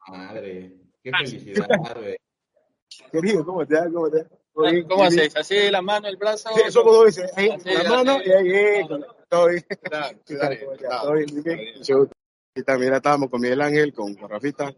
Madre, 0.07 0.73
qué 1.03 1.11
felicidad. 1.11 1.67
Querido, 3.11 3.45
¿cómo 3.45 3.65
te 3.65 3.75
va? 3.75 3.83
¿Cómo 3.85 4.09
te 4.09 4.23
va? 4.23 4.29
¿Cómo 4.87 5.03
hacéis? 5.03 5.35
¿Así 5.35 5.69
la 5.71 5.81
mano, 5.81 6.07
el 6.07 6.17
brazo? 6.17 6.49
Sí, 6.55 6.71
somos 6.71 6.93
dos 6.93 7.05
veces. 7.05 7.31
Ahí, 7.37 7.49
Así, 7.49 7.69
la 7.69 7.79
así. 7.79 7.89
mano 7.89 8.17
y 8.23 8.31
ahí, 8.31 8.51
eh, 8.51 8.87
todo 9.29 9.47
bien. 9.47 9.65
Claro, 9.81 10.17
¿Qué 10.25 10.35
claro, 10.35 10.55
claro. 10.77 12.09
Está, 12.53 12.77
mira, 12.77 12.97
estábamos 12.97 13.29
con 13.29 13.41
Miguel 13.41 13.61
Ángel, 13.61 13.93
con 13.93 14.15
con 14.15 14.29
Rafita. 14.29 14.73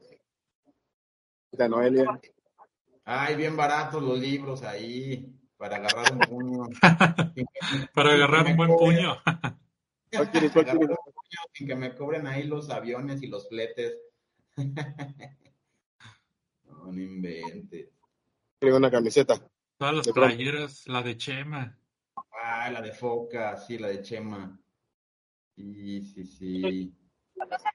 Noelia. 1.70 2.20
Ay, 3.04 3.36
bien 3.36 3.58
baratos 3.58 4.02
los 4.02 4.20
libros 4.20 4.64
ahí, 4.64 5.34
para 5.58 5.78
agarrar 5.78 6.12
un 6.14 6.20
puño. 6.20 6.70
Para 7.94 8.14
agarrar 8.14 8.46
un 8.48 8.58
buen 8.58 8.76
puño. 8.78 9.18
Sin 11.54 11.68
que 11.68 11.76
me 11.76 11.96
cobren 11.96 12.28
ahí 12.28 12.44
los 12.44 12.70
aviones 12.70 13.22
y 13.22 13.28
los 13.28 13.48
fletes. 13.48 13.98
No, 16.66 16.92
no 16.92 17.00
inventes. 17.00 17.90
Quiero 18.60 18.78
una 18.78 18.90
camiseta. 18.90 19.36
Todas 19.82 19.96
las 19.96 20.10
playeras, 20.10 20.88
la 20.88 21.02
de 21.02 21.18
Chema. 21.18 21.76
Ah, 22.34 22.70
la 22.70 22.84
de 22.84 22.92
Foca, 22.92 23.58
sí, 23.58 23.80
la 23.80 23.88
de 23.88 24.04
Chema. 24.04 24.62
Sí, 25.56 26.04
sí, 26.04 26.24
sí. 26.24 26.96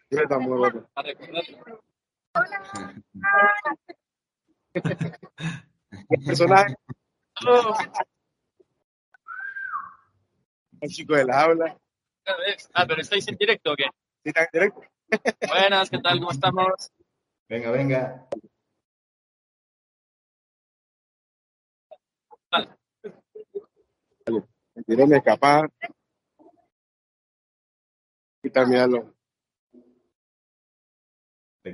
Sí, 0.09 0.17
está 0.17 0.39
muy 0.39 0.57
bueno. 0.57 0.89
Para 0.95 1.09
recordar. 1.09 1.43
¿Qué 4.73 6.19
personaje? 6.25 6.77
El 10.81 10.91
chico 10.91 11.17
de 11.17 11.25
la 11.25 11.41
habla. 11.41 11.77
Ah, 12.75 12.87
pero 12.87 13.03
estáis 13.03 13.27
en 13.27 13.35
directo 13.35 13.73
o 13.73 13.75
qué? 13.75 13.87
¿Sí 14.23 14.29
está 14.29 14.43
en 14.43 14.49
directo? 14.53 14.81
Buenas, 15.49 15.91
¿qué 15.91 15.99
tal? 15.99 16.21
¿Cómo 16.21 16.31
estamos? 16.31 16.93
Venga, 17.49 17.73
venga. 17.73 18.29
Me 24.87 25.17
escapar. 25.17 25.71
Y 28.43 28.51
también 28.51 28.91
lo. 28.91 29.15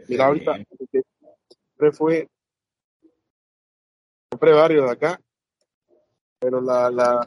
Mira, 0.09 0.26
ahorita 0.26 0.59
compré 0.68 1.92
fue. 1.92 2.28
Compré 4.30 4.52
varios 4.52 4.87
de 4.87 4.92
acá. 4.92 5.21
Pero 6.38 6.61
la. 6.61 6.90
la 6.90 7.26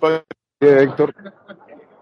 paga 0.00 0.24
de 0.60 0.82
Héctor. 0.82 1.14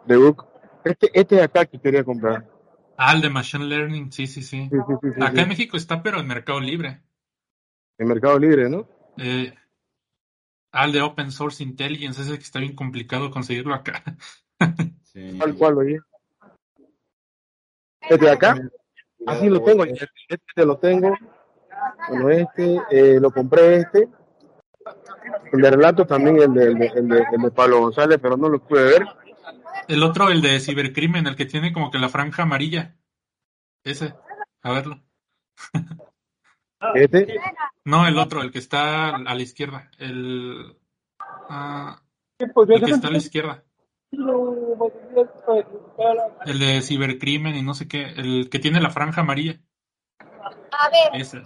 De 0.04 0.16
Book. 0.16 0.46
Este, 0.84 1.10
este 1.12 1.36
de 1.36 1.42
acá 1.42 1.66
que 1.66 1.80
quería 1.80 2.04
comprar. 2.04 2.48
Ah, 2.96 3.12
el 3.12 3.20
de 3.20 3.28
Machine 3.28 3.64
Learning, 3.64 4.10
sí, 4.10 4.26
sí, 4.26 4.42
sí. 4.42 4.68
Sí, 4.70 4.76
sí, 4.86 4.94
sí, 5.02 5.08
sí, 5.14 5.22
Acá 5.22 5.42
en 5.42 5.48
México 5.48 5.76
está, 5.76 6.02
pero 6.02 6.18
en 6.18 6.26
Mercado 6.26 6.60
Libre. 6.60 7.02
En 7.98 8.08
Mercado 8.08 8.38
Libre, 8.38 8.70
¿no? 8.70 8.88
Eh, 9.18 9.52
ah, 10.76 10.84
el 10.84 10.92
de 10.92 11.02
Open 11.02 11.30
Source 11.32 11.62
Intelligence, 11.62 12.20
ese 12.20 12.36
que 12.36 12.44
está 12.44 12.60
bien 12.60 12.74
complicado 12.74 13.30
conseguirlo 13.30 13.74
acá. 13.74 14.02
Sí. 15.02 15.34
¿Cuál, 15.38 15.54
cuál, 15.54 15.78
oye? 15.78 15.98
Este 18.02 18.24
de 18.24 18.30
acá. 18.30 18.58
Así 19.26 19.48
lo 19.48 19.62
tengo. 19.62 19.84
Este, 19.84 20.06
este 20.28 20.66
lo 20.66 20.76
tengo. 20.78 21.14
Bueno, 22.08 22.30
este, 22.30 22.80
eh, 22.90 23.18
lo 23.20 23.30
compré 23.30 23.76
este. 23.78 24.08
El 25.52 25.60
de 25.60 25.70
relato 25.70 26.06
también, 26.06 26.40
el 26.40 26.52
de, 26.52 26.64
el 26.64 26.74
de, 26.78 26.86
el 26.86 27.08
de, 27.08 27.24
el 27.32 27.42
de 27.42 27.50
Pablo 27.50 27.80
González, 27.80 28.18
pero 28.20 28.36
no 28.36 28.48
lo 28.48 28.58
pude 28.60 28.84
ver. 28.84 29.06
El 29.88 30.02
otro, 30.02 30.28
el 30.28 30.42
de 30.42 30.60
cibercrimen, 30.60 31.26
el 31.26 31.36
que 31.36 31.46
tiene 31.46 31.72
como 31.72 31.90
que 31.90 31.98
la 31.98 32.08
franja 32.08 32.42
amarilla. 32.42 32.96
Ese, 33.84 34.14
a 34.62 34.72
verlo. 34.72 35.02
Este, 36.94 37.38
No, 37.84 38.06
el 38.06 38.18
otro, 38.18 38.42
el 38.42 38.52
que 38.52 38.58
está 38.58 39.16
a 39.16 39.34
la 39.34 39.42
izquierda. 39.42 39.90
El, 39.98 40.76
ah, 41.48 42.02
pues, 42.54 42.68
el 42.70 42.84
que 42.84 42.90
está 42.90 43.08
a 43.08 43.12
la 43.12 43.18
izquierda. 43.18 43.62
El 46.46 46.58
de 46.58 46.82
cibercrimen 46.82 47.56
y 47.56 47.62
no 47.62 47.74
sé 47.74 47.88
qué. 47.88 48.02
El 48.04 48.48
que 48.50 48.58
tiene 48.58 48.80
la 48.80 48.90
franja 48.90 49.22
amarilla. 49.22 49.58
A 50.18 50.90
ver, 50.90 51.20
Ese. 51.20 51.42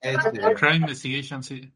Este, 0.00 0.54
Crime 0.54 0.76
Investigation, 0.76 1.42
sí. 1.42 1.72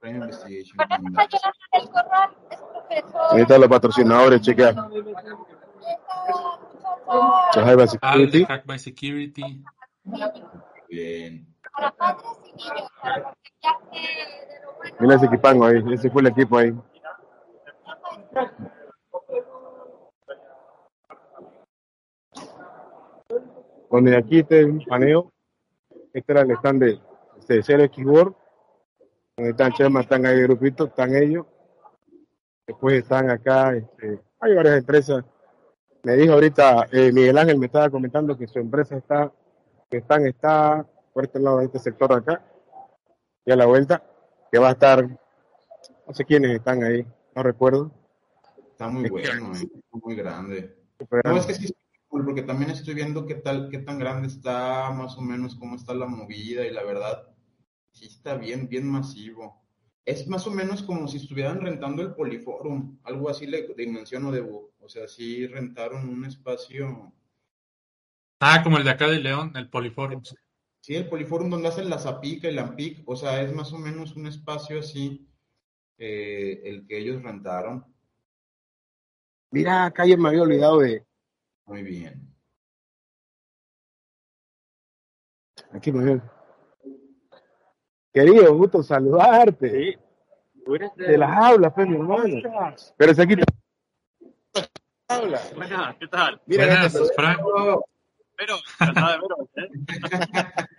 Crime 0.00 0.16
Investigation. 0.16 0.76
para 0.76 0.96
esta 0.96 1.28
Yolanda 1.28 1.66
del 1.72 1.88
Corral 1.90 2.30
es 2.50 2.58
profesor. 2.58 3.34
ahí 3.34 3.42
están 3.42 3.60
los 3.60 3.70
patrocinadores, 3.70 4.40
chequea. 4.40 4.74
El 7.54 7.76
de 7.76 7.88
Security. 7.88 8.44
Hack 8.44 8.66
by 8.66 8.78
Security. 8.78 9.64
Bien. 10.88 11.55
Para 11.76 11.90
padres 11.92 12.24
y 12.44 12.56
niños, 12.56 12.90
para 13.02 13.34
que 13.92 14.00
de 14.00 14.64
lo 14.64 14.74
bueno 14.76 14.96
Mira 14.98 15.14
ese 15.16 15.26
equipango 15.26 15.66
ahí, 15.66 15.84
ese 15.92 16.10
fue 16.10 16.22
el 16.22 16.28
equipo 16.28 16.56
ahí. 16.56 16.74
Y 23.98 24.14
aquí 24.14 24.38
está 24.40 24.56
un 24.56 24.84
paneo. 24.84 25.32
Este 26.12 26.32
era 26.32 26.42
el 26.42 26.50
stand 26.52 26.82
de, 26.82 27.00
de 27.48 27.62
Cero 27.62 27.84
Xboard. 27.92 28.34
Donde 29.36 29.50
están 29.50 29.72
Chema, 29.72 30.00
están 30.00 30.26
ahí 30.26 30.42
grupitos, 30.42 30.88
están 30.88 31.14
ellos. 31.14 31.46
Después 32.66 33.02
están 33.02 33.30
acá, 33.30 33.74
este, 33.74 34.20
hay 34.40 34.54
varias 34.54 34.78
empresas. 34.78 35.24
Me 36.02 36.14
dijo 36.14 36.34
ahorita, 36.34 36.88
eh, 36.90 37.12
Miguel 37.12 37.38
Ángel 37.38 37.58
me 37.58 37.66
estaba 37.66 37.90
comentando 37.90 38.36
que 38.36 38.46
su 38.46 38.58
empresa 38.58 38.96
está, 38.96 39.32
que 39.90 39.98
están, 39.98 40.26
está 40.26 40.86
por 41.16 41.24
este 41.24 41.40
lado 41.40 41.60
de 41.60 41.64
este 41.64 41.78
sector 41.78 42.10
de 42.10 42.16
acá, 42.16 42.44
y 43.46 43.50
a 43.50 43.56
la 43.56 43.64
vuelta, 43.64 44.04
que 44.52 44.58
va 44.58 44.68
a 44.68 44.72
estar, 44.72 45.02
no 45.08 46.12
sé 46.12 46.26
quiénes 46.26 46.50
están 46.50 46.82
ahí, 46.84 47.06
no 47.34 47.42
recuerdo. 47.42 47.90
Está 48.72 48.88
muy 48.88 49.08
bueno, 49.08 49.50
eh, 49.54 49.62
está 49.62 49.96
muy 50.04 50.14
grande. 50.14 50.76
Super 50.98 51.22
No, 51.24 51.32
grande. 51.32 51.40
es 51.52 51.58
que 51.58 51.66
sí, 51.68 51.74
porque 52.10 52.42
también 52.42 52.70
estoy 52.70 52.92
viendo 52.92 53.24
qué 53.24 53.36
tal, 53.36 53.70
qué 53.70 53.78
tan 53.78 53.98
grande 53.98 54.28
está, 54.28 54.90
más 54.90 55.16
o 55.16 55.22
menos 55.22 55.54
cómo 55.56 55.76
está 55.76 55.94
la 55.94 56.04
movida, 56.04 56.66
y 56.66 56.70
la 56.70 56.82
verdad, 56.82 57.26
sí 57.92 58.08
está 58.08 58.34
bien, 58.34 58.68
bien 58.68 58.86
masivo. 58.86 59.62
Es 60.04 60.28
más 60.28 60.46
o 60.46 60.50
menos 60.50 60.82
como 60.82 61.08
si 61.08 61.16
estuvieran 61.16 61.62
rentando 61.62 62.02
el 62.02 62.14
Poliforum, 62.14 62.98
algo 63.04 63.30
así 63.30 63.46
le 63.46 63.66
dimensiono 63.74 64.30
de, 64.30 64.42
o 64.42 64.86
sea, 64.86 65.08
sí 65.08 65.46
rentaron 65.46 66.10
un 66.10 66.26
espacio, 66.26 67.10
Ah, 68.38 68.60
como 68.62 68.76
el 68.76 68.84
de 68.84 68.90
acá 68.90 69.08
de 69.08 69.18
León, 69.18 69.52
el 69.56 69.70
Poliforum. 69.70 70.20
Sí, 70.86 70.94
el 70.94 71.08
Poliforum 71.08 71.50
donde 71.50 71.66
hacen 71.66 71.90
la 71.90 71.98
Zapica 71.98 72.48
y 72.48 72.54
la 72.54 72.62
Ampic, 72.62 73.02
o 73.08 73.16
sea, 73.16 73.42
es 73.42 73.52
más 73.52 73.72
o 73.72 73.76
menos 73.76 74.14
un 74.14 74.28
espacio 74.28 74.78
así, 74.78 75.28
eh, 75.98 76.60
el 76.62 76.86
que 76.86 76.98
ellos 76.98 77.20
rentaron. 77.24 77.84
Mira, 79.50 79.90
calle 79.90 80.16
me 80.16 80.28
había 80.28 80.42
olvidado 80.42 80.78
de. 80.78 81.04
Muy 81.64 81.82
bien. 81.82 82.32
Aquí 85.72 85.90
me 85.90 86.02
había- 86.02 86.32
Querido, 88.14 88.54
gusto 88.54 88.80
saludarte. 88.80 89.98
De 90.94 91.18
las 91.18 91.36
aulas, 91.36 91.72
pues, 91.74 91.88
mi 91.88 91.96
hermano. 91.96 92.76
Pero 92.96 93.12
se 93.12 93.26
quita. 93.26 93.42
Habla. 95.08 95.40
Buenas, 95.56 95.96
¿qué 95.96 96.06
tal? 96.06 96.40
Mira, 96.46 96.66
Buenas, 96.66 97.12
Frank. 97.16 97.40
Pero, 98.36 98.56
de 98.78 98.92
veros, 98.92 99.48
¿eh? 99.56 100.66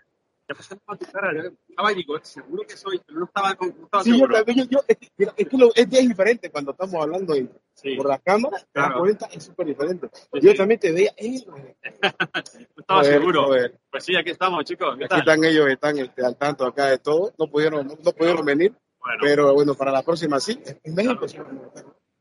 ¿Qué 0.47 0.55
pasa 0.55 0.77
con 0.85 0.97
tu 0.97 1.05
cara? 1.11 1.33
Yo 1.33 1.49
Estaba 1.67 1.91
y 1.91 1.95
digo, 1.95 2.17
seguro 2.23 2.63
que 2.65 2.77
soy, 2.77 3.01
pero 3.05 3.19
no 3.19 3.25
estaba, 3.25 3.53
no 3.59 3.83
estaba 3.83 4.03
Sí, 4.03 4.11
yo 4.11 4.15
seguro. 4.15 4.35
también, 4.35 4.57
yo, 4.59 4.65
yo- 4.69 4.83
es, 4.87 4.97
que- 4.97 5.09
es 5.35 5.49
que 5.49 5.57
lo- 5.57 5.75
es 5.75 5.89
bien 5.89 6.07
diferente 6.07 6.49
cuando 6.49 6.71
estamos 6.71 6.95
hablando 6.95 7.33
Sí, 7.73 7.95
por 7.95 8.07
las 8.07 8.21
cámaras, 8.21 8.65
te 8.71 8.79
das 8.79 8.87
Claro. 8.87 8.99
cuenta, 9.01 9.25
es 9.31 9.43
súper 9.43 9.67
diferente. 9.67 10.09
Sí, 10.13 10.39
Yo 10.41 10.55
también 10.55 10.79
te 10.79 10.91
veía, 10.93 11.11
eh, 11.17 11.43
no 11.45 12.81
estaba 12.81 13.01
joder, 13.01 13.13
seguro. 13.19 13.47
Pues 13.91 14.03
sí, 14.05 14.15
aquí 14.15 14.29
estamos, 14.31 14.63
chicos. 14.63 14.95
¿Qué 14.97 15.03
aquí 15.05 15.09
tal? 15.09 15.19
están 15.19 15.43
ellos, 15.43 15.67
están 15.69 15.97
este, 15.97 16.25
al 16.25 16.37
tanto 16.37 16.65
acá 16.65 16.85
de 16.87 16.97
todo, 16.99 17.33
no 17.37 17.47
pudieron, 17.51 17.85
no, 17.85 17.95
no 18.01 18.11
pudieron 18.13 18.45
venir, 18.45 18.73
Bueno, 18.99 19.19
pero 19.21 19.53
bueno, 19.53 19.75
para 19.75 19.91
la 19.91 20.01
próxima 20.01 20.39
sí, 20.39 20.59
en 20.83 20.95
México 20.95 21.27
sí. 21.27 21.37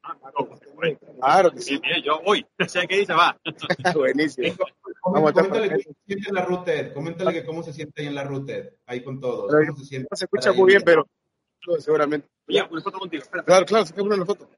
Ah. 0.08 0.18
Claro 1.20 1.50
que 1.52 1.60
Sí, 1.60 1.78
bien, 1.78 2.02
yo 2.02 2.20
voy. 2.22 2.44
Que 2.88 3.00
ir, 3.00 3.06
se 3.06 3.12
va. 3.14 3.36
buenísimo. 3.94 4.54
Vamos 5.04 5.32
Coméntale 5.32 5.68
que 5.68 5.78
se 5.82 5.92
siente 6.06 6.28
en 6.28 6.34
la 6.34 6.44
Routed, 6.44 6.92
coméntale 6.92 7.32
que 7.32 7.44
cómo 7.46 7.62
se 7.62 7.72
siente 7.72 8.02
ahí 8.02 8.08
en 8.08 8.14
la 8.14 8.24
Routed, 8.24 8.74
ahí 8.86 9.02
con 9.04 9.20
todos, 9.20 9.50
cómo 9.52 9.78
se 9.78 9.84
siente. 9.84 10.08
No 10.10 10.16
se 10.16 10.24
escucha 10.24 10.52
muy 10.52 10.66
bien, 10.66 10.78
en- 10.80 10.84
pero 10.84 11.06
no, 11.66 11.76
seguramente. 11.80 12.28
Oye, 12.48 12.62
una 12.70 12.80
foto 12.80 12.98
contigo. 12.98 13.22
Espera. 13.22 13.44
Claro, 13.44 13.66
claro, 13.66 13.86
saquemos 13.86 14.16
una 14.16 14.26
foto. 14.26 14.48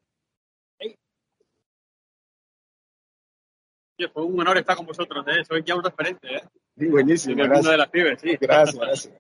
Oye, 3.99 4.09
fue 4.13 4.23
un 4.25 4.41
honor 4.41 4.59
estar 4.59 4.77
con 4.77 4.87
vosotros, 4.87 5.25
¿eh? 5.29 5.45
Soy 5.47 5.63
ya 5.65 5.75
un 5.75 5.83
referente, 5.85 6.29
¿eh? 6.35 6.43
Sí, 6.77 6.85
En 6.85 6.91
buenísimo, 6.93 7.43
el 7.43 7.51
mundo 7.51 7.71
de 7.71 7.77
gracias. 7.77 7.79
las 7.79 7.89
pibes, 7.91 8.21
sí. 8.21 8.37
Gracias, 8.41 8.77
gracias. 8.77 9.15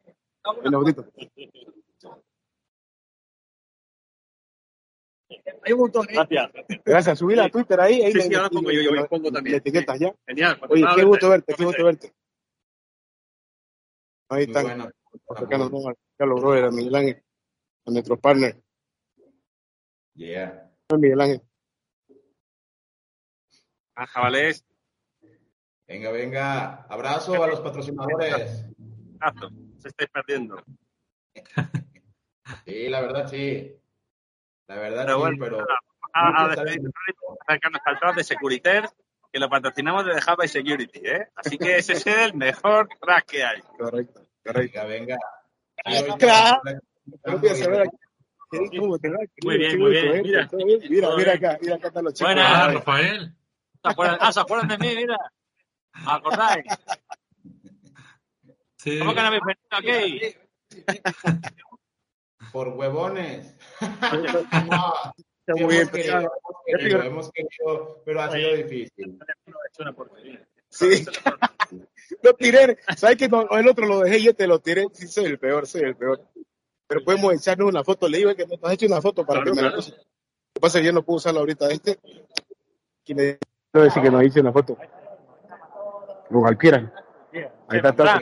Bueno, 0.62 0.78
bonito. 0.78 1.04
Hay 5.64 5.72
un 5.72 5.80
montón, 5.80 6.06
¿eh? 6.08 6.14
Gracias. 6.14 6.50
gracias. 6.84 7.18
Subí 7.18 7.38
a 7.38 7.48
Twitter 7.50 7.78
ahí. 7.80 8.02
ahí 8.02 8.12
Sí, 8.12 8.18
le- 8.18 8.24
sí, 8.24 8.34
ahora 8.34 8.48
le- 8.48 8.54
pongo 8.54 8.70
yo, 8.70 8.80
yo 8.82 8.90
le- 8.92 9.04
pongo 9.04 9.24
le 9.24 9.32
también. 9.32 9.56
etiquetas 9.56 9.98
ya. 10.00 10.14
Genial. 10.26 10.60
Oye, 10.68 10.84
qué 10.96 11.04
gusto 11.04 11.28
verte, 11.28 11.54
qué 11.54 11.64
gusto 11.64 11.84
verte. 11.84 12.12
Ahí 14.30 14.44
están, 14.44 14.64
bueno. 14.64 14.90
acercándonos 15.30 15.84
¿no? 15.84 15.88
a 15.90 16.26
los 16.26 16.40
brothers, 16.40 16.68
a 16.68 16.70
Miguel 16.70 16.94
Ángel, 16.94 17.22
a 17.86 17.90
nuestro 17.90 18.18
partner, 18.18 18.62
Yeah. 20.14 20.70
Miguel 20.98 21.20
Ángel. 21.20 21.42
Ah, 23.94 24.06
chavales. 24.12 24.64
Venga, 25.86 26.10
venga, 26.10 26.82
abrazo 26.84 27.42
a 27.42 27.46
los 27.46 27.60
patrocinadores. 27.60 28.66
Abrazo. 29.20 29.50
Se 29.78 29.88
estáis 29.88 30.10
perdiendo. 30.10 30.62
Sí, 32.64 32.88
la 32.88 33.02
verdad 33.02 33.28
sí. 33.28 33.76
La 34.68 34.76
verdad 34.76 35.04
Pero 35.06 35.16
sí, 35.16 35.20
bueno, 35.20 35.36
pero 35.40 35.66
A, 36.12 36.44
a 36.44 36.54
track 36.54 38.16
de 38.16 38.24
Securiter, 38.24 38.88
que 39.32 39.38
lo 39.38 39.48
patrocinamos 39.48 40.04
de 40.04 40.12
Hub 40.12 40.36
by 40.36 40.48
Security, 40.48 41.00
¿eh? 41.04 41.28
Así 41.34 41.58
que 41.58 41.76
ese 41.76 41.94
es 41.94 42.06
el 42.06 42.34
mejor 42.34 42.88
track 43.00 43.26
que 43.26 43.44
hay. 43.44 43.60
Correcto, 43.78 44.26
correcto. 44.44 44.86
Venga. 44.86 45.18
Crack. 46.18 46.22
A. 46.24 46.60
Muy 48.50 49.58
bien, 49.58 49.78
muy 49.78 49.90
bien, 49.90 50.22
mira. 50.22 50.48
Mira, 50.52 51.16
mira 51.16 51.32
acá, 51.34 51.58
mira 51.60 51.76
acá 51.76 51.88
están 51.88 52.04
los 52.04 52.14
chicos. 52.14 52.34
Buenas. 52.34 52.52
Ah, 52.54 52.70
Rafael. 52.72 53.34
¿Se 53.82 53.88
acuerdan? 53.90 54.18
Ah, 54.20 54.32
¿se 54.32 54.40
acuerdan 54.40 54.68
de 54.68 54.78
mí? 54.78 54.96
Mira. 54.96 55.16
¿Os 55.94 56.08
acordáis? 56.08 56.64
Sí. 58.76 58.98
¿Cómo 58.98 59.14
que 59.14 59.20
no 59.20 59.26
habéis 59.26 59.42
venido 59.44 59.68
aquí? 59.72 60.36
Por 62.52 62.68
huevones. 62.68 63.54
Está 63.80 65.14
Sí, 65.46 65.52
muy 65.64 65.76
bien 65.76 65.88
hemos 65.88 65.90
querido, 65.90 65.90
pensado. 65.90 66.32
hemos 66.44 66.62
querido, 66.66 67.02
hemos 67.02 67.32
querido, 67.32 68.02
pero 68.04 68.20
ha 68.22 68.30
sido 68.30 68.54
difícil. 68.54 69.18
Es 69.72 69.80
una 69.80 69.92
porquería. 69.92 70.46
Sí. 70.68 71.06
Lo 72.22 72.34
tiré. 72.34 72.78
¿Sabes 72.96 73.16
que 73.16 73.28
no, 73.28 73.48
el 73.50 73.68
otro 73.68 73.86
lo 73.86 74.00
dejé 74.00 74.18
y 74.18 74.24
yo 74.24 74.34
te 74.34 74.46
lo 74.46 74.58
tiré? 74.60 74.86
Sí, 74.92 75.06
soy 75.08 75.26
el 75.26 75.38
peor, 75.38 75.66
soy 75.66 75.82
el 75.82 75.96
peor. 75.96 76.22
Pero 76.86 77.04
podemos 77.04 77.34
echarnos 77.34 77.68
una 77.68 77.84
foto. 77.84 78.08
Le 78.08 78.18
digo 78.18 78.34
que 78.34 78.46
me 78.46 78.56
has 78.62 78.72
hecho 78.72 78.86
una 78.86 79.00
foto 79.02 79.24
para 79.26 79.42
Claro, 79.42 79.52
que 79.52 79.56
me 79.56 79.62
la 79.62 79.68
claro. 79.68 79.76
puse. 79.82 79.90
Lo 79.92 79.98
que 80.54 80.60
pasa 80.60 80.78
es 80.78 80.82
que 80.82 80.86
yo 80.86 80.92
no 80.92 81.02
puedo 81.02 81.16
usarla 81.18 81.40
ahorita. 81.40 81.70
Este. 81.70 81.98
¿Quién 83.04 83.18
le 83.18 83.38
Quiero 83.70 83.84
decir 83.84 84.02
que 84.02 84.10
nos 84.10 84.24
hice 84.24 84.40
una 84.40 84.52
foto. 84.52 84.76
Con 86.30 86.46
Alpiran. 86.46 86.92
Ahí 87.68 87.78
está. 87.82 88.20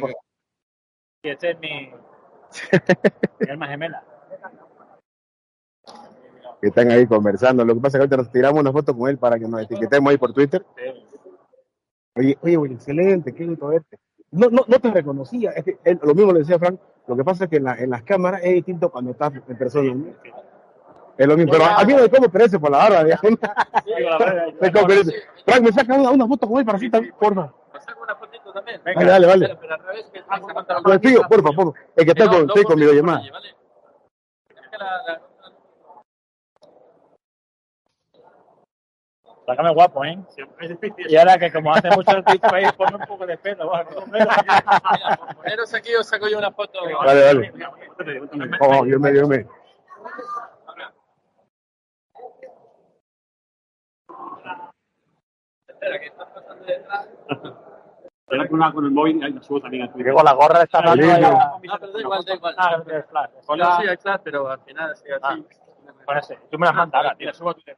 Y 1.23 1.29
este 1.31 1.51
es 1.53 1.59
mi, 1.61 1.93
mi 3.41 3.51
alma 3.51 3.69
gemela. 3.69 4.03
Que 6.61 6.69
están 6.69 6.91
ahí 6.91 7.07
conversando. 7.07 7.65
Lo 7.65 7.75
que 7.75 7.81
pasa 7.81 7.99
es 7.99 8.01
que 8.01 8.03
ahorita 8.03 8.17
nos 8.17 8.33
tiramos 8.33 8.61
una 8.61 8.73
foto 8.73 8.97
con 8.97 9.09
él 9.11 9.19
para 9.19 9.39
que 9.39 9.47
nos 9.47 9.63
etiquetemos 9.63 10.11
ahí 10.11 10.17
por 10.17 10.33
Twitter. 10.33 10.65
Oye, 12.17 12.39
oye, 12.41 12.73
excelente, 12.75 13.35
qué 13.35 13.45
gusto 13.47 13.69
verte. 13.69 13.99
No, 14.31 14.49
no, 14.49 14.63
no 14.67 14.79
te 14.81 14.91
reconocía. 14.91 15.51
Es 15.51 15.65
que 15.65 15.79
él- 15.85 16.01
lo 16.03 16.15
mismo 16.15 16.33
le 16.33 16.41
decía 16.41 16.59
Frank. 16.59 16.81
Lo 17.07 17.17
que 17.17 17.25
pasa 17.25 17.45
es 17.45 17.51
que 17.51 17.57
en, 17.57 17.65
la- 17.65 17.75
en 17.79 17.91
las 17.91 18.03
cámaras 18.03 18.41
es 18.43 18.55
distinto 18.55 18.91
cuando 18.91 19.11
estás 19.13 19.33
en 19.35 19.59
persona. 19.59 19.95
Es 21.19 21.27
lo 21.27 21.37
mismo. 21.37 21.53
Pero 21.53 21.65
a 21.65 21.85
mí 21.85 21.95
me 21.95 22.09
como 22.11 22.29
perece 22.31 22.59
por 22.59 22.71
la 22.71 22.79
barba, 22.79 23.05
digamos. 23.05 23.39
Me 24.61 24.73
como 24.73 24.87
perece. 24.87 25.13
Frank, 25.45 25.63
me 25.63 25.73
saca 25.73 25.95
una, 25.95 26.11
una 26.11 26.27
foto 26.27 26.49
con 26.49 26.59
él 26.59 26.65
para 26.67 26.77
así 26.79 26.91
porfa. 26.91 27.53
¿Saco 28.57 28.63
una 28.63 28.63
fotito 28.63 28.63
también? 28.63 28.81
Dale, 28.85 29.11
dale, 29.11 29.27
vale. 29.27 29.57
Pero 29.61 29.75
al 29.75 29.81
revés, 29.85 30.07
que 30.13 30.55
contar 30.55 30.77
Lo 30.85 30.91
despido, 30.93 31.23
porfa, 31.29 31.51
porfa. 31.53 31.81
Es 31.97 32.05
que 32.05 32.11
estoy 32.11 32.29
con, 32.29 32.49
estoy 32.49 32.65
con 32.65 32.77
videollamada. 32.77 33.19
¿vale? 33.31 33.49
Es 34.51 34.69
que 34.71 34.79
la- 34.79 35.03
la- 35.07 35.23
Sácame 39.47 39.73
guapo, 39.73 40.05
¿eh? 40.05 40.19
siempre 40.31 40.67
es 40.67 40.81
difícil. 40.81 41.09
Y 41.09 41.17
ahora 41.17 41.39
que 41.39 41.53
como 41.53 41.73
hace 41.73 41.89
mucho 41.91 42.11
el 42.17 42.25
pico 42.25 42.53
ahí, 42.53 42.65
ponme 42.77 42.97
un 42.97 43.07
poco 43.07 43.25
de 43.27 43.39
pelo. 43.39 43.71
va, 43.71 43.87
Mira, 44.11 45.17
por 45.19 45.37
poneros 45.37 45.73
aquí 45.73 45.95
os 45.95 46.09
saco 46.09 46.27
yo 46.29 46.39
una 46.39 46.51
foto. 46.51 46.81
Dale, 47.05 47.21
dale. 47.21 47.53
Oh, 48.61 48.85
Dios 48.85 49.01
mío, 49.01 49.13
Dios 49.13 49.29
mío. 49.29 49.49
Espera, 55.69 56.01
que 56.01 56.07
estás 56.07 56.29
pasando 56.35 56.65
detrás. 56.65 57.07
Con 58.27 58.85
el 58.85 58.91
móvil 58.91 59.23
ahí 59.23 59.33
la 59.33 59.43
subo 59.43 59.61
también 59.61 59.85
a 59.85 59.93
Twitter. 59.93 60.13
con 60.13 60.25
la 60.25 60.33
gorra 60.33 60.63
está 60.63 60.83
Sí, 60.95 61.03
sí. 61.03 61.09
Ah, 61.23 61.59
pero 61.81 61.93
da 61.93 62.01
igual, 62.01 62.25
da 62.25 62.35
igual. 62.35 62.55
Ah, 62.59 62.83
flash. 63.09 63.31
Con 63.47 63.59
la 63.59 63.77
sí, 63.77 63.97
claro, 64.03 64.23
pero 64.25 64.49
al 64.51 64.61
final 64.61 64.91
así, 64.91 65.05
así. 65.11 65.47
Con 66.05 66.19
ese. 66.19 66.39
Tú 66.51 66.59
me 66.59 66.67
las 66.67 66.75
mandas 66.75 66.99
ahora, 66.99 67.17
tío. 67.17 67.33
Subo 67.33 67.51
a 67.51 67.55
Twitter. 67.55 67.77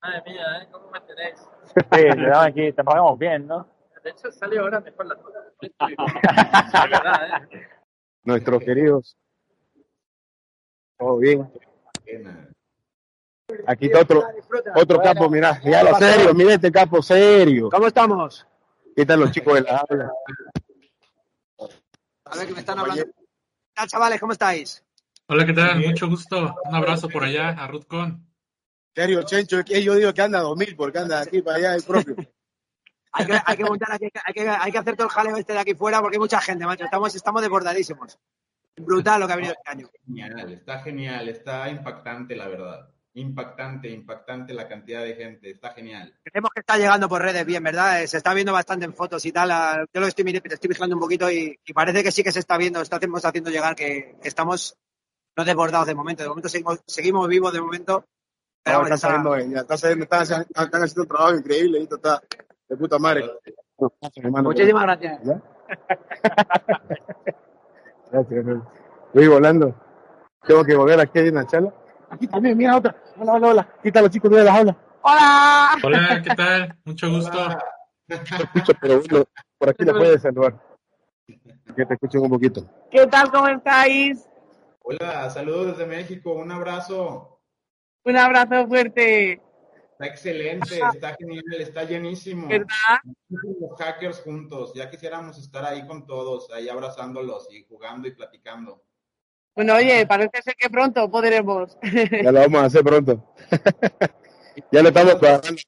Madre 0.00 0.22
mía, 0.26 0.62
¿eh? 0.62 0.68
¿Cómo 0.70 0.90
me 0.90 1.00
tenéis? 1.00 1.48
Sí, 1.74 1.82
te 1.90 2.16
damos 2.16 2.46
aquí, 2.46 2.72
te 2.72 2.84
pagamos 2.84 3.18
bien, 3.18 3.46
¿no? 3.48 3.66
De 4.04 4.10
hecho, 4.10 4.30
salió 4.30 4.60
ahora 4.62 4.78
mejor 4.78 5.06
la 5.06 5.16
foto. 5.16 5.38
De 5.60 6.88
verdad, 6.88 7.46
¿eh? 7.50 7.68
Nuestros 8.22 8.62
queridos. 8.62 9.16
Todo 10.96 11.16
bien. 11.18 11.50
Aquí 13.66 13.86
está 13.86 14.00
otro, 14.02 14.22
otro 14.76 15.00
capo, 15.00 15.28
mirá. 15.28 15.60
Ya 15.64 15.82
lo 15.82 15.94
serio, 15.96 16.32
mira 16.34 16.54
este 16.54 16.70
capo 16.70 17.02
serio. 17.02 17.68
¿Cómo 17.70 17.88
estamos? 17.88 18.46
Aquí 18.96 19.02
están 19.02 19.20
los 19.20 19.30
chicos 19.30 19.52
de 19.56 19.60
la 19.60 19.76
habla. 19.76 20.10
A 22.24 22.36
ver 22.38 22.46
que 22.46 22.54
me 22.54 22.60
están 22.60 22.78
hablando. 22.78 23.04
¿Qué 23.04 23.12
tal, 23.74 23.88
chavales? 23.88 24.18
¿Cómo 24.18 24.32
estáis? 24.32 24.82
Hola, 25.26 25.44
¿qué 25.44 25.52
tal? 25.52 25.80
Mucho 25.80 26.08
gusto. 26.08 26.54
Un 26.64 26.74
abrazo 26.74 27.06
por 27.10 27.22
allá 27.22 27.50
a 27.50 27.66
Ruth 27.66 27.84
Con. 27.86 28.26
Serio, 28.94 29.22
Chencho, 29.24 29.62
que 29.66 29.82
yo 29.82 29.96
digo 29.96 30.14
que 30.14 30.22
anda 30.22 30.38
a 30.38 30.42
2000 30.44 30.76
porque 30.76 30.98
anda 30.98 31.20
aquí 31.20 31.42
para 31.42 31.58
allá 31.58 31.74
el 31.74 31.82
propio. 31.82 32.16
Hay 33.12 33.26
que, 33.26 33.38
hay 33.44 33.56
que 33.58 33.64
montar 33.64 33.92
aquí, 33.92 34.08
hay 34.24 34.32
que, 34.32 34.48
hay 34.48 34.72
que 34.72 34.78
hacer 34.78 34.96
todo 34.96 35.08
el 35.08 35.12
jaleo 35.12 35.36
este 35.36 35.52
de 35.52 35.58
aquí 35.58 35.74
fuera 35.74 36.00
porque 36.00 36.16
hay 36.16 36.20
mucha 36.20 36.40
gente, 36.40 36.64
macho. 36.64 36.84
Estamos, 36.84 37.14
estamos 37.14 37.42
desbordadísimos. 37.42 38.18
Brutal 38.76 39.20
lo 39.20 39.26
que 39.26 39.32
ha 39.34 39.36
venido 39.36 39.54
este 39.54 39.70
año. 39.70 39.90
Genial, 40.06 40.52
está 40.54 40.78
genial, 40.80 41.28
está 41.28 41.68
impactante, 41.68 42.34
la 42.34 42.48
verdad. 42.48 42.88
Impactante, 43.16 43.88
impactante 43.88 44.52
la 44.52 44.68
cantidad 44.68 45.02
de 45.02 45.14
gente, 45.14 45.48
está 45.50 45.70
genial. 45.72 46.14
Creemos 46.22 46.50
que 46.52 46.60
está 46.60 46.76
llegando 46.76 47.08
por 47.08 47.22
redes 47.22 47.46
bien, 47.46 47.62
¿verdad? 47.64 48.02
Eh, 48.02 48.06
Se 48.06 48.18
está 48.18 48.34
viendo 48.34 48.52
bastante 48.52 48.84
en 48.84 48.92
fotos 48.92 49.24
y 49.24 49.32
tal. 49.32 49.50
Ah, 49.50 49.86
Yo 49.90 50.00
lo 50.02 50.06
estoy, 50.06 50.30
estoy 50.36 50.68
vigilando 50.68 50.96
un 50.96 51.00
poquito 51.00 51.30
y, 51.30 51.58
y 51.64 51.72
parece 51.72 52.04
que 52.04 52.12
sí 52.12 52.22
que 52.22 52.30
se 52.30 52.40
está 52.40 52.58
viendo, 52.58 52.82
estamos 52.82 53.24
haciendo 53.24 53.48
llegar 53.50 53.74
que, 53.74 54.16
que 54.20 54.28
estamos 54.28 54.76
no 55.34 55.46
desbordados 55.46 55.86
de 55.86 55.94
momento. 55.94 56.22
De 56.24 56.28
momento 56.28 56.50
seguimos, 56.50 56.82
seguimos 56.86 57.26
vivos 57.26 57.54
de 57.54 57.62
momento. 57.62 58.04
Pero 58.62 58.80
No, 58.80 58.84
está 58.84 58.98
saliendo, 58.98 59.38
ya 59.38 59.60
está 59.60 59.78
saliendo, 59.78 60.04
están, 60.04 60.22
están 60.22 60.82
haciendo 60.82 61.02
un 61.02 61.08
trabajo 61.08 61.36
increíble, 61.36 61.78
y 61.78 61.82
esto 61.84 61.96
está 61.96 62.20
de 62.68 62.76
puta 62.76 62.98
madre. 62.98 63.30
Muchísimas 64.42 64.82
gracias. 64.82 65.22
¿Ya? 65.24 65.42
Gracias, 68.12 68.32
hermano. 68.38 68.70
Voy 69.14 69.26
volando. 69.26 69.74
Tengo 70.46 70.64
que 70.64 70.74
volver 70.76 71.00
aquí 71.00 71.18
a 71.18 71.22
una 71.30 71.46
charla. 71.46 71.74
Aquí 72.16 72.26
también, 72.28 72.56
mira 72.56 72.78
otra. 72.78 72.96
Hola, 73.18 73.32
hola, 73.34 73.48
hola. 73.48 73.68
¿Qué 73.82 73.92
tal 73.92 74.04
los 74.04 74.10
chicos 74.10 74.30
de 74.30 74.42
las 74.42 74.58
aulas? 74.58 74.76
Hola. 75.02 75.76
Hola, 75.82 76.22
¿qué 76.22 76.34
tal? 76.34 76.78
Mucho 76.86 77.10
gusto. 77.10 77.38
Hola. 77.38 77.62
No 78.08 78.16
escucho, 78.16 78.72
pero 78.80 79.02
bueno, 79.02 79.24
por 79.58 79.68
aquí 79.68 79.84
la 79.84 79.92
puedes 79.92 80.22
saludar. 80.22 80.58
Que 81.26 81.84
te 81.84 81.92
escuchen 81.92 82.22
un 82.22 82.30
poquito. 82.30 82.66
¿Qué 82.90 83.06
tal? 83.06 83.30
¿Cómo 83.30 83.48
estáis? 83.48 84.26
Hola, 84.80 85.28
saludos 85.28 85.76
desde 85.76 85.86
México, 85.86 86.32
un 86.32 86.50
abrazo. 86.50 87.38
Un 88.04 88.16
abrazo 88.16 88.66
fuerte. 88.66 89.42
Está 89.92 90.06
excelente, 90.06 90.80
está 90.94 91.16
genial, 91.16 91.42
está 91.58 91.84
llenísimo. 91.84 92.48
¿Verdad? 92.48 92.66
Muchísimos 93.28 93.78
hackers 93.78 94.20
juntos, 94.22 94.72
ya 94.74 94.88
quisiéramos 94.88 95.36
estar 95.36 95.66
ahí 95.66 95.86
con 95.86 96.06
todos, 96.06 96.50
ahí 96.50 96.70
abrazándolos 96.70 97.52
y 97.52 97.66
jugando 97.68 98.08
y 98.08 98.12
platicando. 98.12 98.82
Bueno, 99.56 99.74
oye, 99.74 100.06
parece 100.06 100.42
ser 100.42 100.54
que 100.54 100.68
pronto 100.68 101.10
podremos. 101.10 101.78
Ya 102.22 102.30
lo 102.30 102.40
vamos 102.40 102.62
a 102.62 102.64
hacer 102.66 102.84
pronto. 102.84 103.24
ya 104.70 104.82
lo 104.82 104.88
estamos 104.88 105.18
trabajando. 105.18 105.60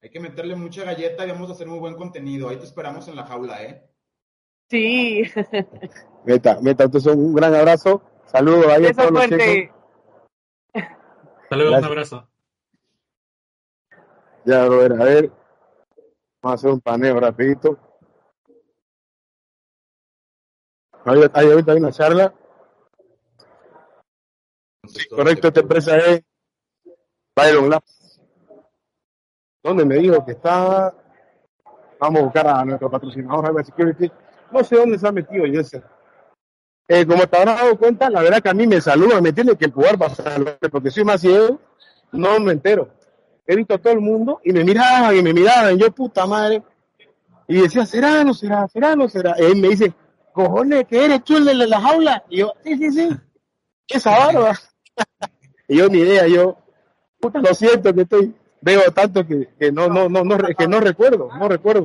Hay 0.00 0.10
que 0.10 0.20
meterle 0.20 0.54
mucha 0.54 0.84
galleta 0.84 1.26
y 1.26 1.30
vamos 1.30 1.50
a 1.50 1.54
hacer 1.54 1.66
muy 1.66 1.80
buen 1.80 1.96
contenido. 1.96 2.48
Ahí 2.48 2.56
te 2.56 2.64
esperamos 2.64 3.08
en 3.08 3.16
la 3.16 3.24
jaula, 3.24 3.62
¿eh? 3.64 3.90
Sí. 4.70 5.22
Meta, 6.24 6.58
meta, 6.62 6.84
entonces 6.84 7.14
un 7.14 7.34
gran 7.34 7.54
abrazo. 7.54 8.00
Saludos 8.26 8.66
ahí 8.68 8.86
a 8.86 8.94
todos 8.94 9.10
los 9.10 9.26
fuerte. 9.26 9.70
chicos. 10.72 10.88
Saludos, 11.50 11.78
un 11.78 11.84
abrazo. 11.84 12.28
Ya, 14.46 14.64
Robert, 14.66 15.00
a 15.00 15.04
ver. 15.04 15.32
Vamos 16.40 16.52
a 16.52 16.54
hacer 16.54 16.70
un 16.70 16.80
paneo 16.80 17.20
rapidito. 17.20 17.78
Ahorita 21.04 21.40
hay 21.40 21.78
una 21.78 21.92
charla. 21.92 22.32
Todo 24.82 25.16
Correcto, 25.16 25.48
esta 25.48 25.60
empresa 25.60 25.96
es 25.98 26.22
Byron 27.36 27.70
Labs. 27.70 28.20
Donde 29.62 29.84
me 29.84 29.96
dijo 29.96 30.24
que 30.24 30.32
está. 30.32 30.94
Vamos 31.98 32.20
a 32.20 32.24
buscar 32.24 32.46
a 32.48 32.64
nuestro 32.64 32.90
patrocinador, 32.90 33.46
Cyber 33.46 33.64
Security. 33.64 34.12
No 34.50 34.64
sé 34.64 34.76
dónde 34.76 34.98
se 34.98 35.08
ha 35.08 35.12
metido 35.12 35.44
Jesse. 35.46 35.82
Eh, 36.86 37.06
como 37.06 37.26
te 37.26 37.36
habrás 37.38 37.60
dado 37.60 37.78
cuenta, 37.78 38.10
la 38.10 38.20
verdad 38.20 38.42
que 38.42 38.50
a 38.50 38.54
mí 38.54 38.66
me 38.66 38.80
saluda, 38.80 39.20
me 39.20 39.32
tiene 39.32 39.56
que 39.56 39.64
empujar 39.64 39.98
para 39.98 40.14
saludarte, 40.14 40.68
porque 40.68 40.90
soy 40.90 41.04
más 41.04 41.22
ciego, 41.22 41.58
no 42.12 42.38
me 42.40 42.52
entero. 42.52 42.90
He 43.46 43.56
visto 43.56 43.74
a 43.74 43.78
todo 43.78 43.94
el 43.94 44.00
mundo 44.00 44.40
y 44.44 44.52
me 44.52 44.64
miraban 44.64 45.16
y 45.16 45.22
me 45.22 45.32
miraban, 45.32 45.78
yo 45.78 45.90
puta 45.90 46.26
madre. 46.26 46.62
Y 47.48 47.60
decía, 47.60 47.86
¿será, 47.86 48.22
no 48.22 48.34
será, 48.34 48.68
será, 48.68 48.96
no 48.96 49.08
será? 49.08 49.34
Y 49.38 49.44
él 49.44 49.56
me 49.56 49.68
dice, 49.68 49.94
cojones, 50.34 50.86
que 50.86 51.04
eres 51.04 51.24
tú 51.24 51.38
el 51.38 51.46
de 51.46 51.54
la 51.54 51.80
jaula. 51.80 52.24
Y 52.28 52.38
yo, 52.38 52.52
sí, 52.62 52.76
sí, 52.76 52.90
sí, 52.90 53.08
esa 53.88 54.10
barba. 54.10 54.58
y 55.68 55.78
yo 55.78 55.88
ni 55.88 55.98
idea, 55.98 56.26
yo, 56.26 56.58
puta, 57.18 57.38
lo 57.38 57.54
siento 57.54 57.94
que 57.94 58.02
estoy, 58.02 58.34
veo 58.60 58.92
tanto 58.92 59.26
que, 59.26 59.48
que 59.58 59.72
no, 59.72 59.88
no, 59.88 60.08
no, 60.08 60.24
no, 60.24 60.36
que 60.36 60.68
no 60.68 60.80
recuerdo, 60.80 61.30
no 61.38 61.48
recuerdo. 61.48 61.84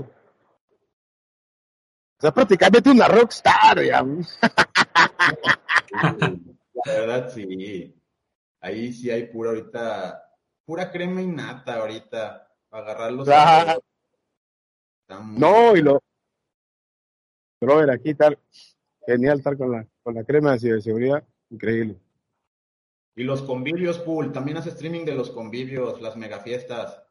O 2.17 2.21
sea, 2.21 2.33
prácticamente 2.33 2.89
una 2.89 3.07
rockstar, 3.07 3.81
ya. 3.81 4.03
La 5.91 6.93
verdad, 6.93 7.31
sí. 7.33 7.95
Ahí 8.61 8.91
sí 8.91 9.09
hay 9.09 9.27
pura 9.27 9.51
ahorita, 9.51 10.21
pura 10.65 10.91
crema 10.91 11.21
y 11.21 11.27
nata 11.27 11.75
ahorita, 11.75 12.45
para 12.67 12.83
agarrarlos. 12.83 13.25
Claro. 13.25 13.81
muy 15.21 15.39
No, 15.39 15.75
y 15.77 15.81
lo, 15.81 16.01
brother, 17.59 17.91
aquí 17.91 18.13
tal, 18.13 18.37
genial 19.05 19.37
estar 19.37 19.57
con 19.57 19.71
la, 19.71 19.87
con 20.03 20.15
la 20.15 20.23
crema 20.23 20.53
de 20.53 20.59
ciberseguridad, 20.59 21.23
increíble. 21.49 21.97
Y 23.15 23.23
los 23.23 23.41
convivios, 23.41 23.99
pool, 23.99 24.31
también 24.31 24.57
hace 24.57 24.69
streaming 24.69 25.05
de 25.05 25.15
los 25.15 25.29
convivios, 25.29 26.01
las 26.01 26.15
megafiestas. 26.15 27.03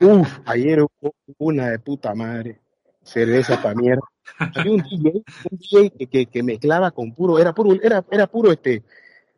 Uf, 0.00 0.28
ayer 0.44 0.82
hubo 0.82 1.14
una 1.38 1.70
de 1.70 1.78
puta 1.78 2.14
madre, 2.14 2.60
cerveza 3.02 3.60
pa' 3.62 3.74
mierda. 3.74 4.02
Había 4.38 4.72
un 4.72 4.82
DJ, 4.82 5.24
un 5.50 5.58
DJ 5.58 5.90
que, 5.90 6.06
que, 6.06 6.26
que 6.26 6.42
mezclaba 6.42 6.90
con 6.90 7.14
puro, 7.14 7.38
era 7.38 7.54
puro, 7.54 7.72
era, 7.82 8.04
era 8.10 8.26
puro 8.26 8.52
este, 8.52 8.82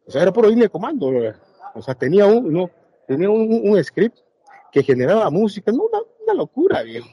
o 0.06 0.10
sea, 0.10 0.22
era 0.22 0.32
puro 0.32 0.48
línea 0.48 0.64
de 0.64 0.70
comando, 0.70 1.10
o 1.74 1.82
sea, 1.82 1.94
tenía 1.94 2.26
un, 2.26 2.52
no, 2.52 2.70
tenía 3.06 3.30
un, 3.30 3.70
un 3.70 3.82
script 3.84 4.18
que 4.70 4.82
generaba 4.82 5.30
música, 5.30 5.70
no, 5.70 5.84
una, 5.84 5.98
una 6.24 6.34
locura, 6.34 6.82
viejo. 6.82 7.08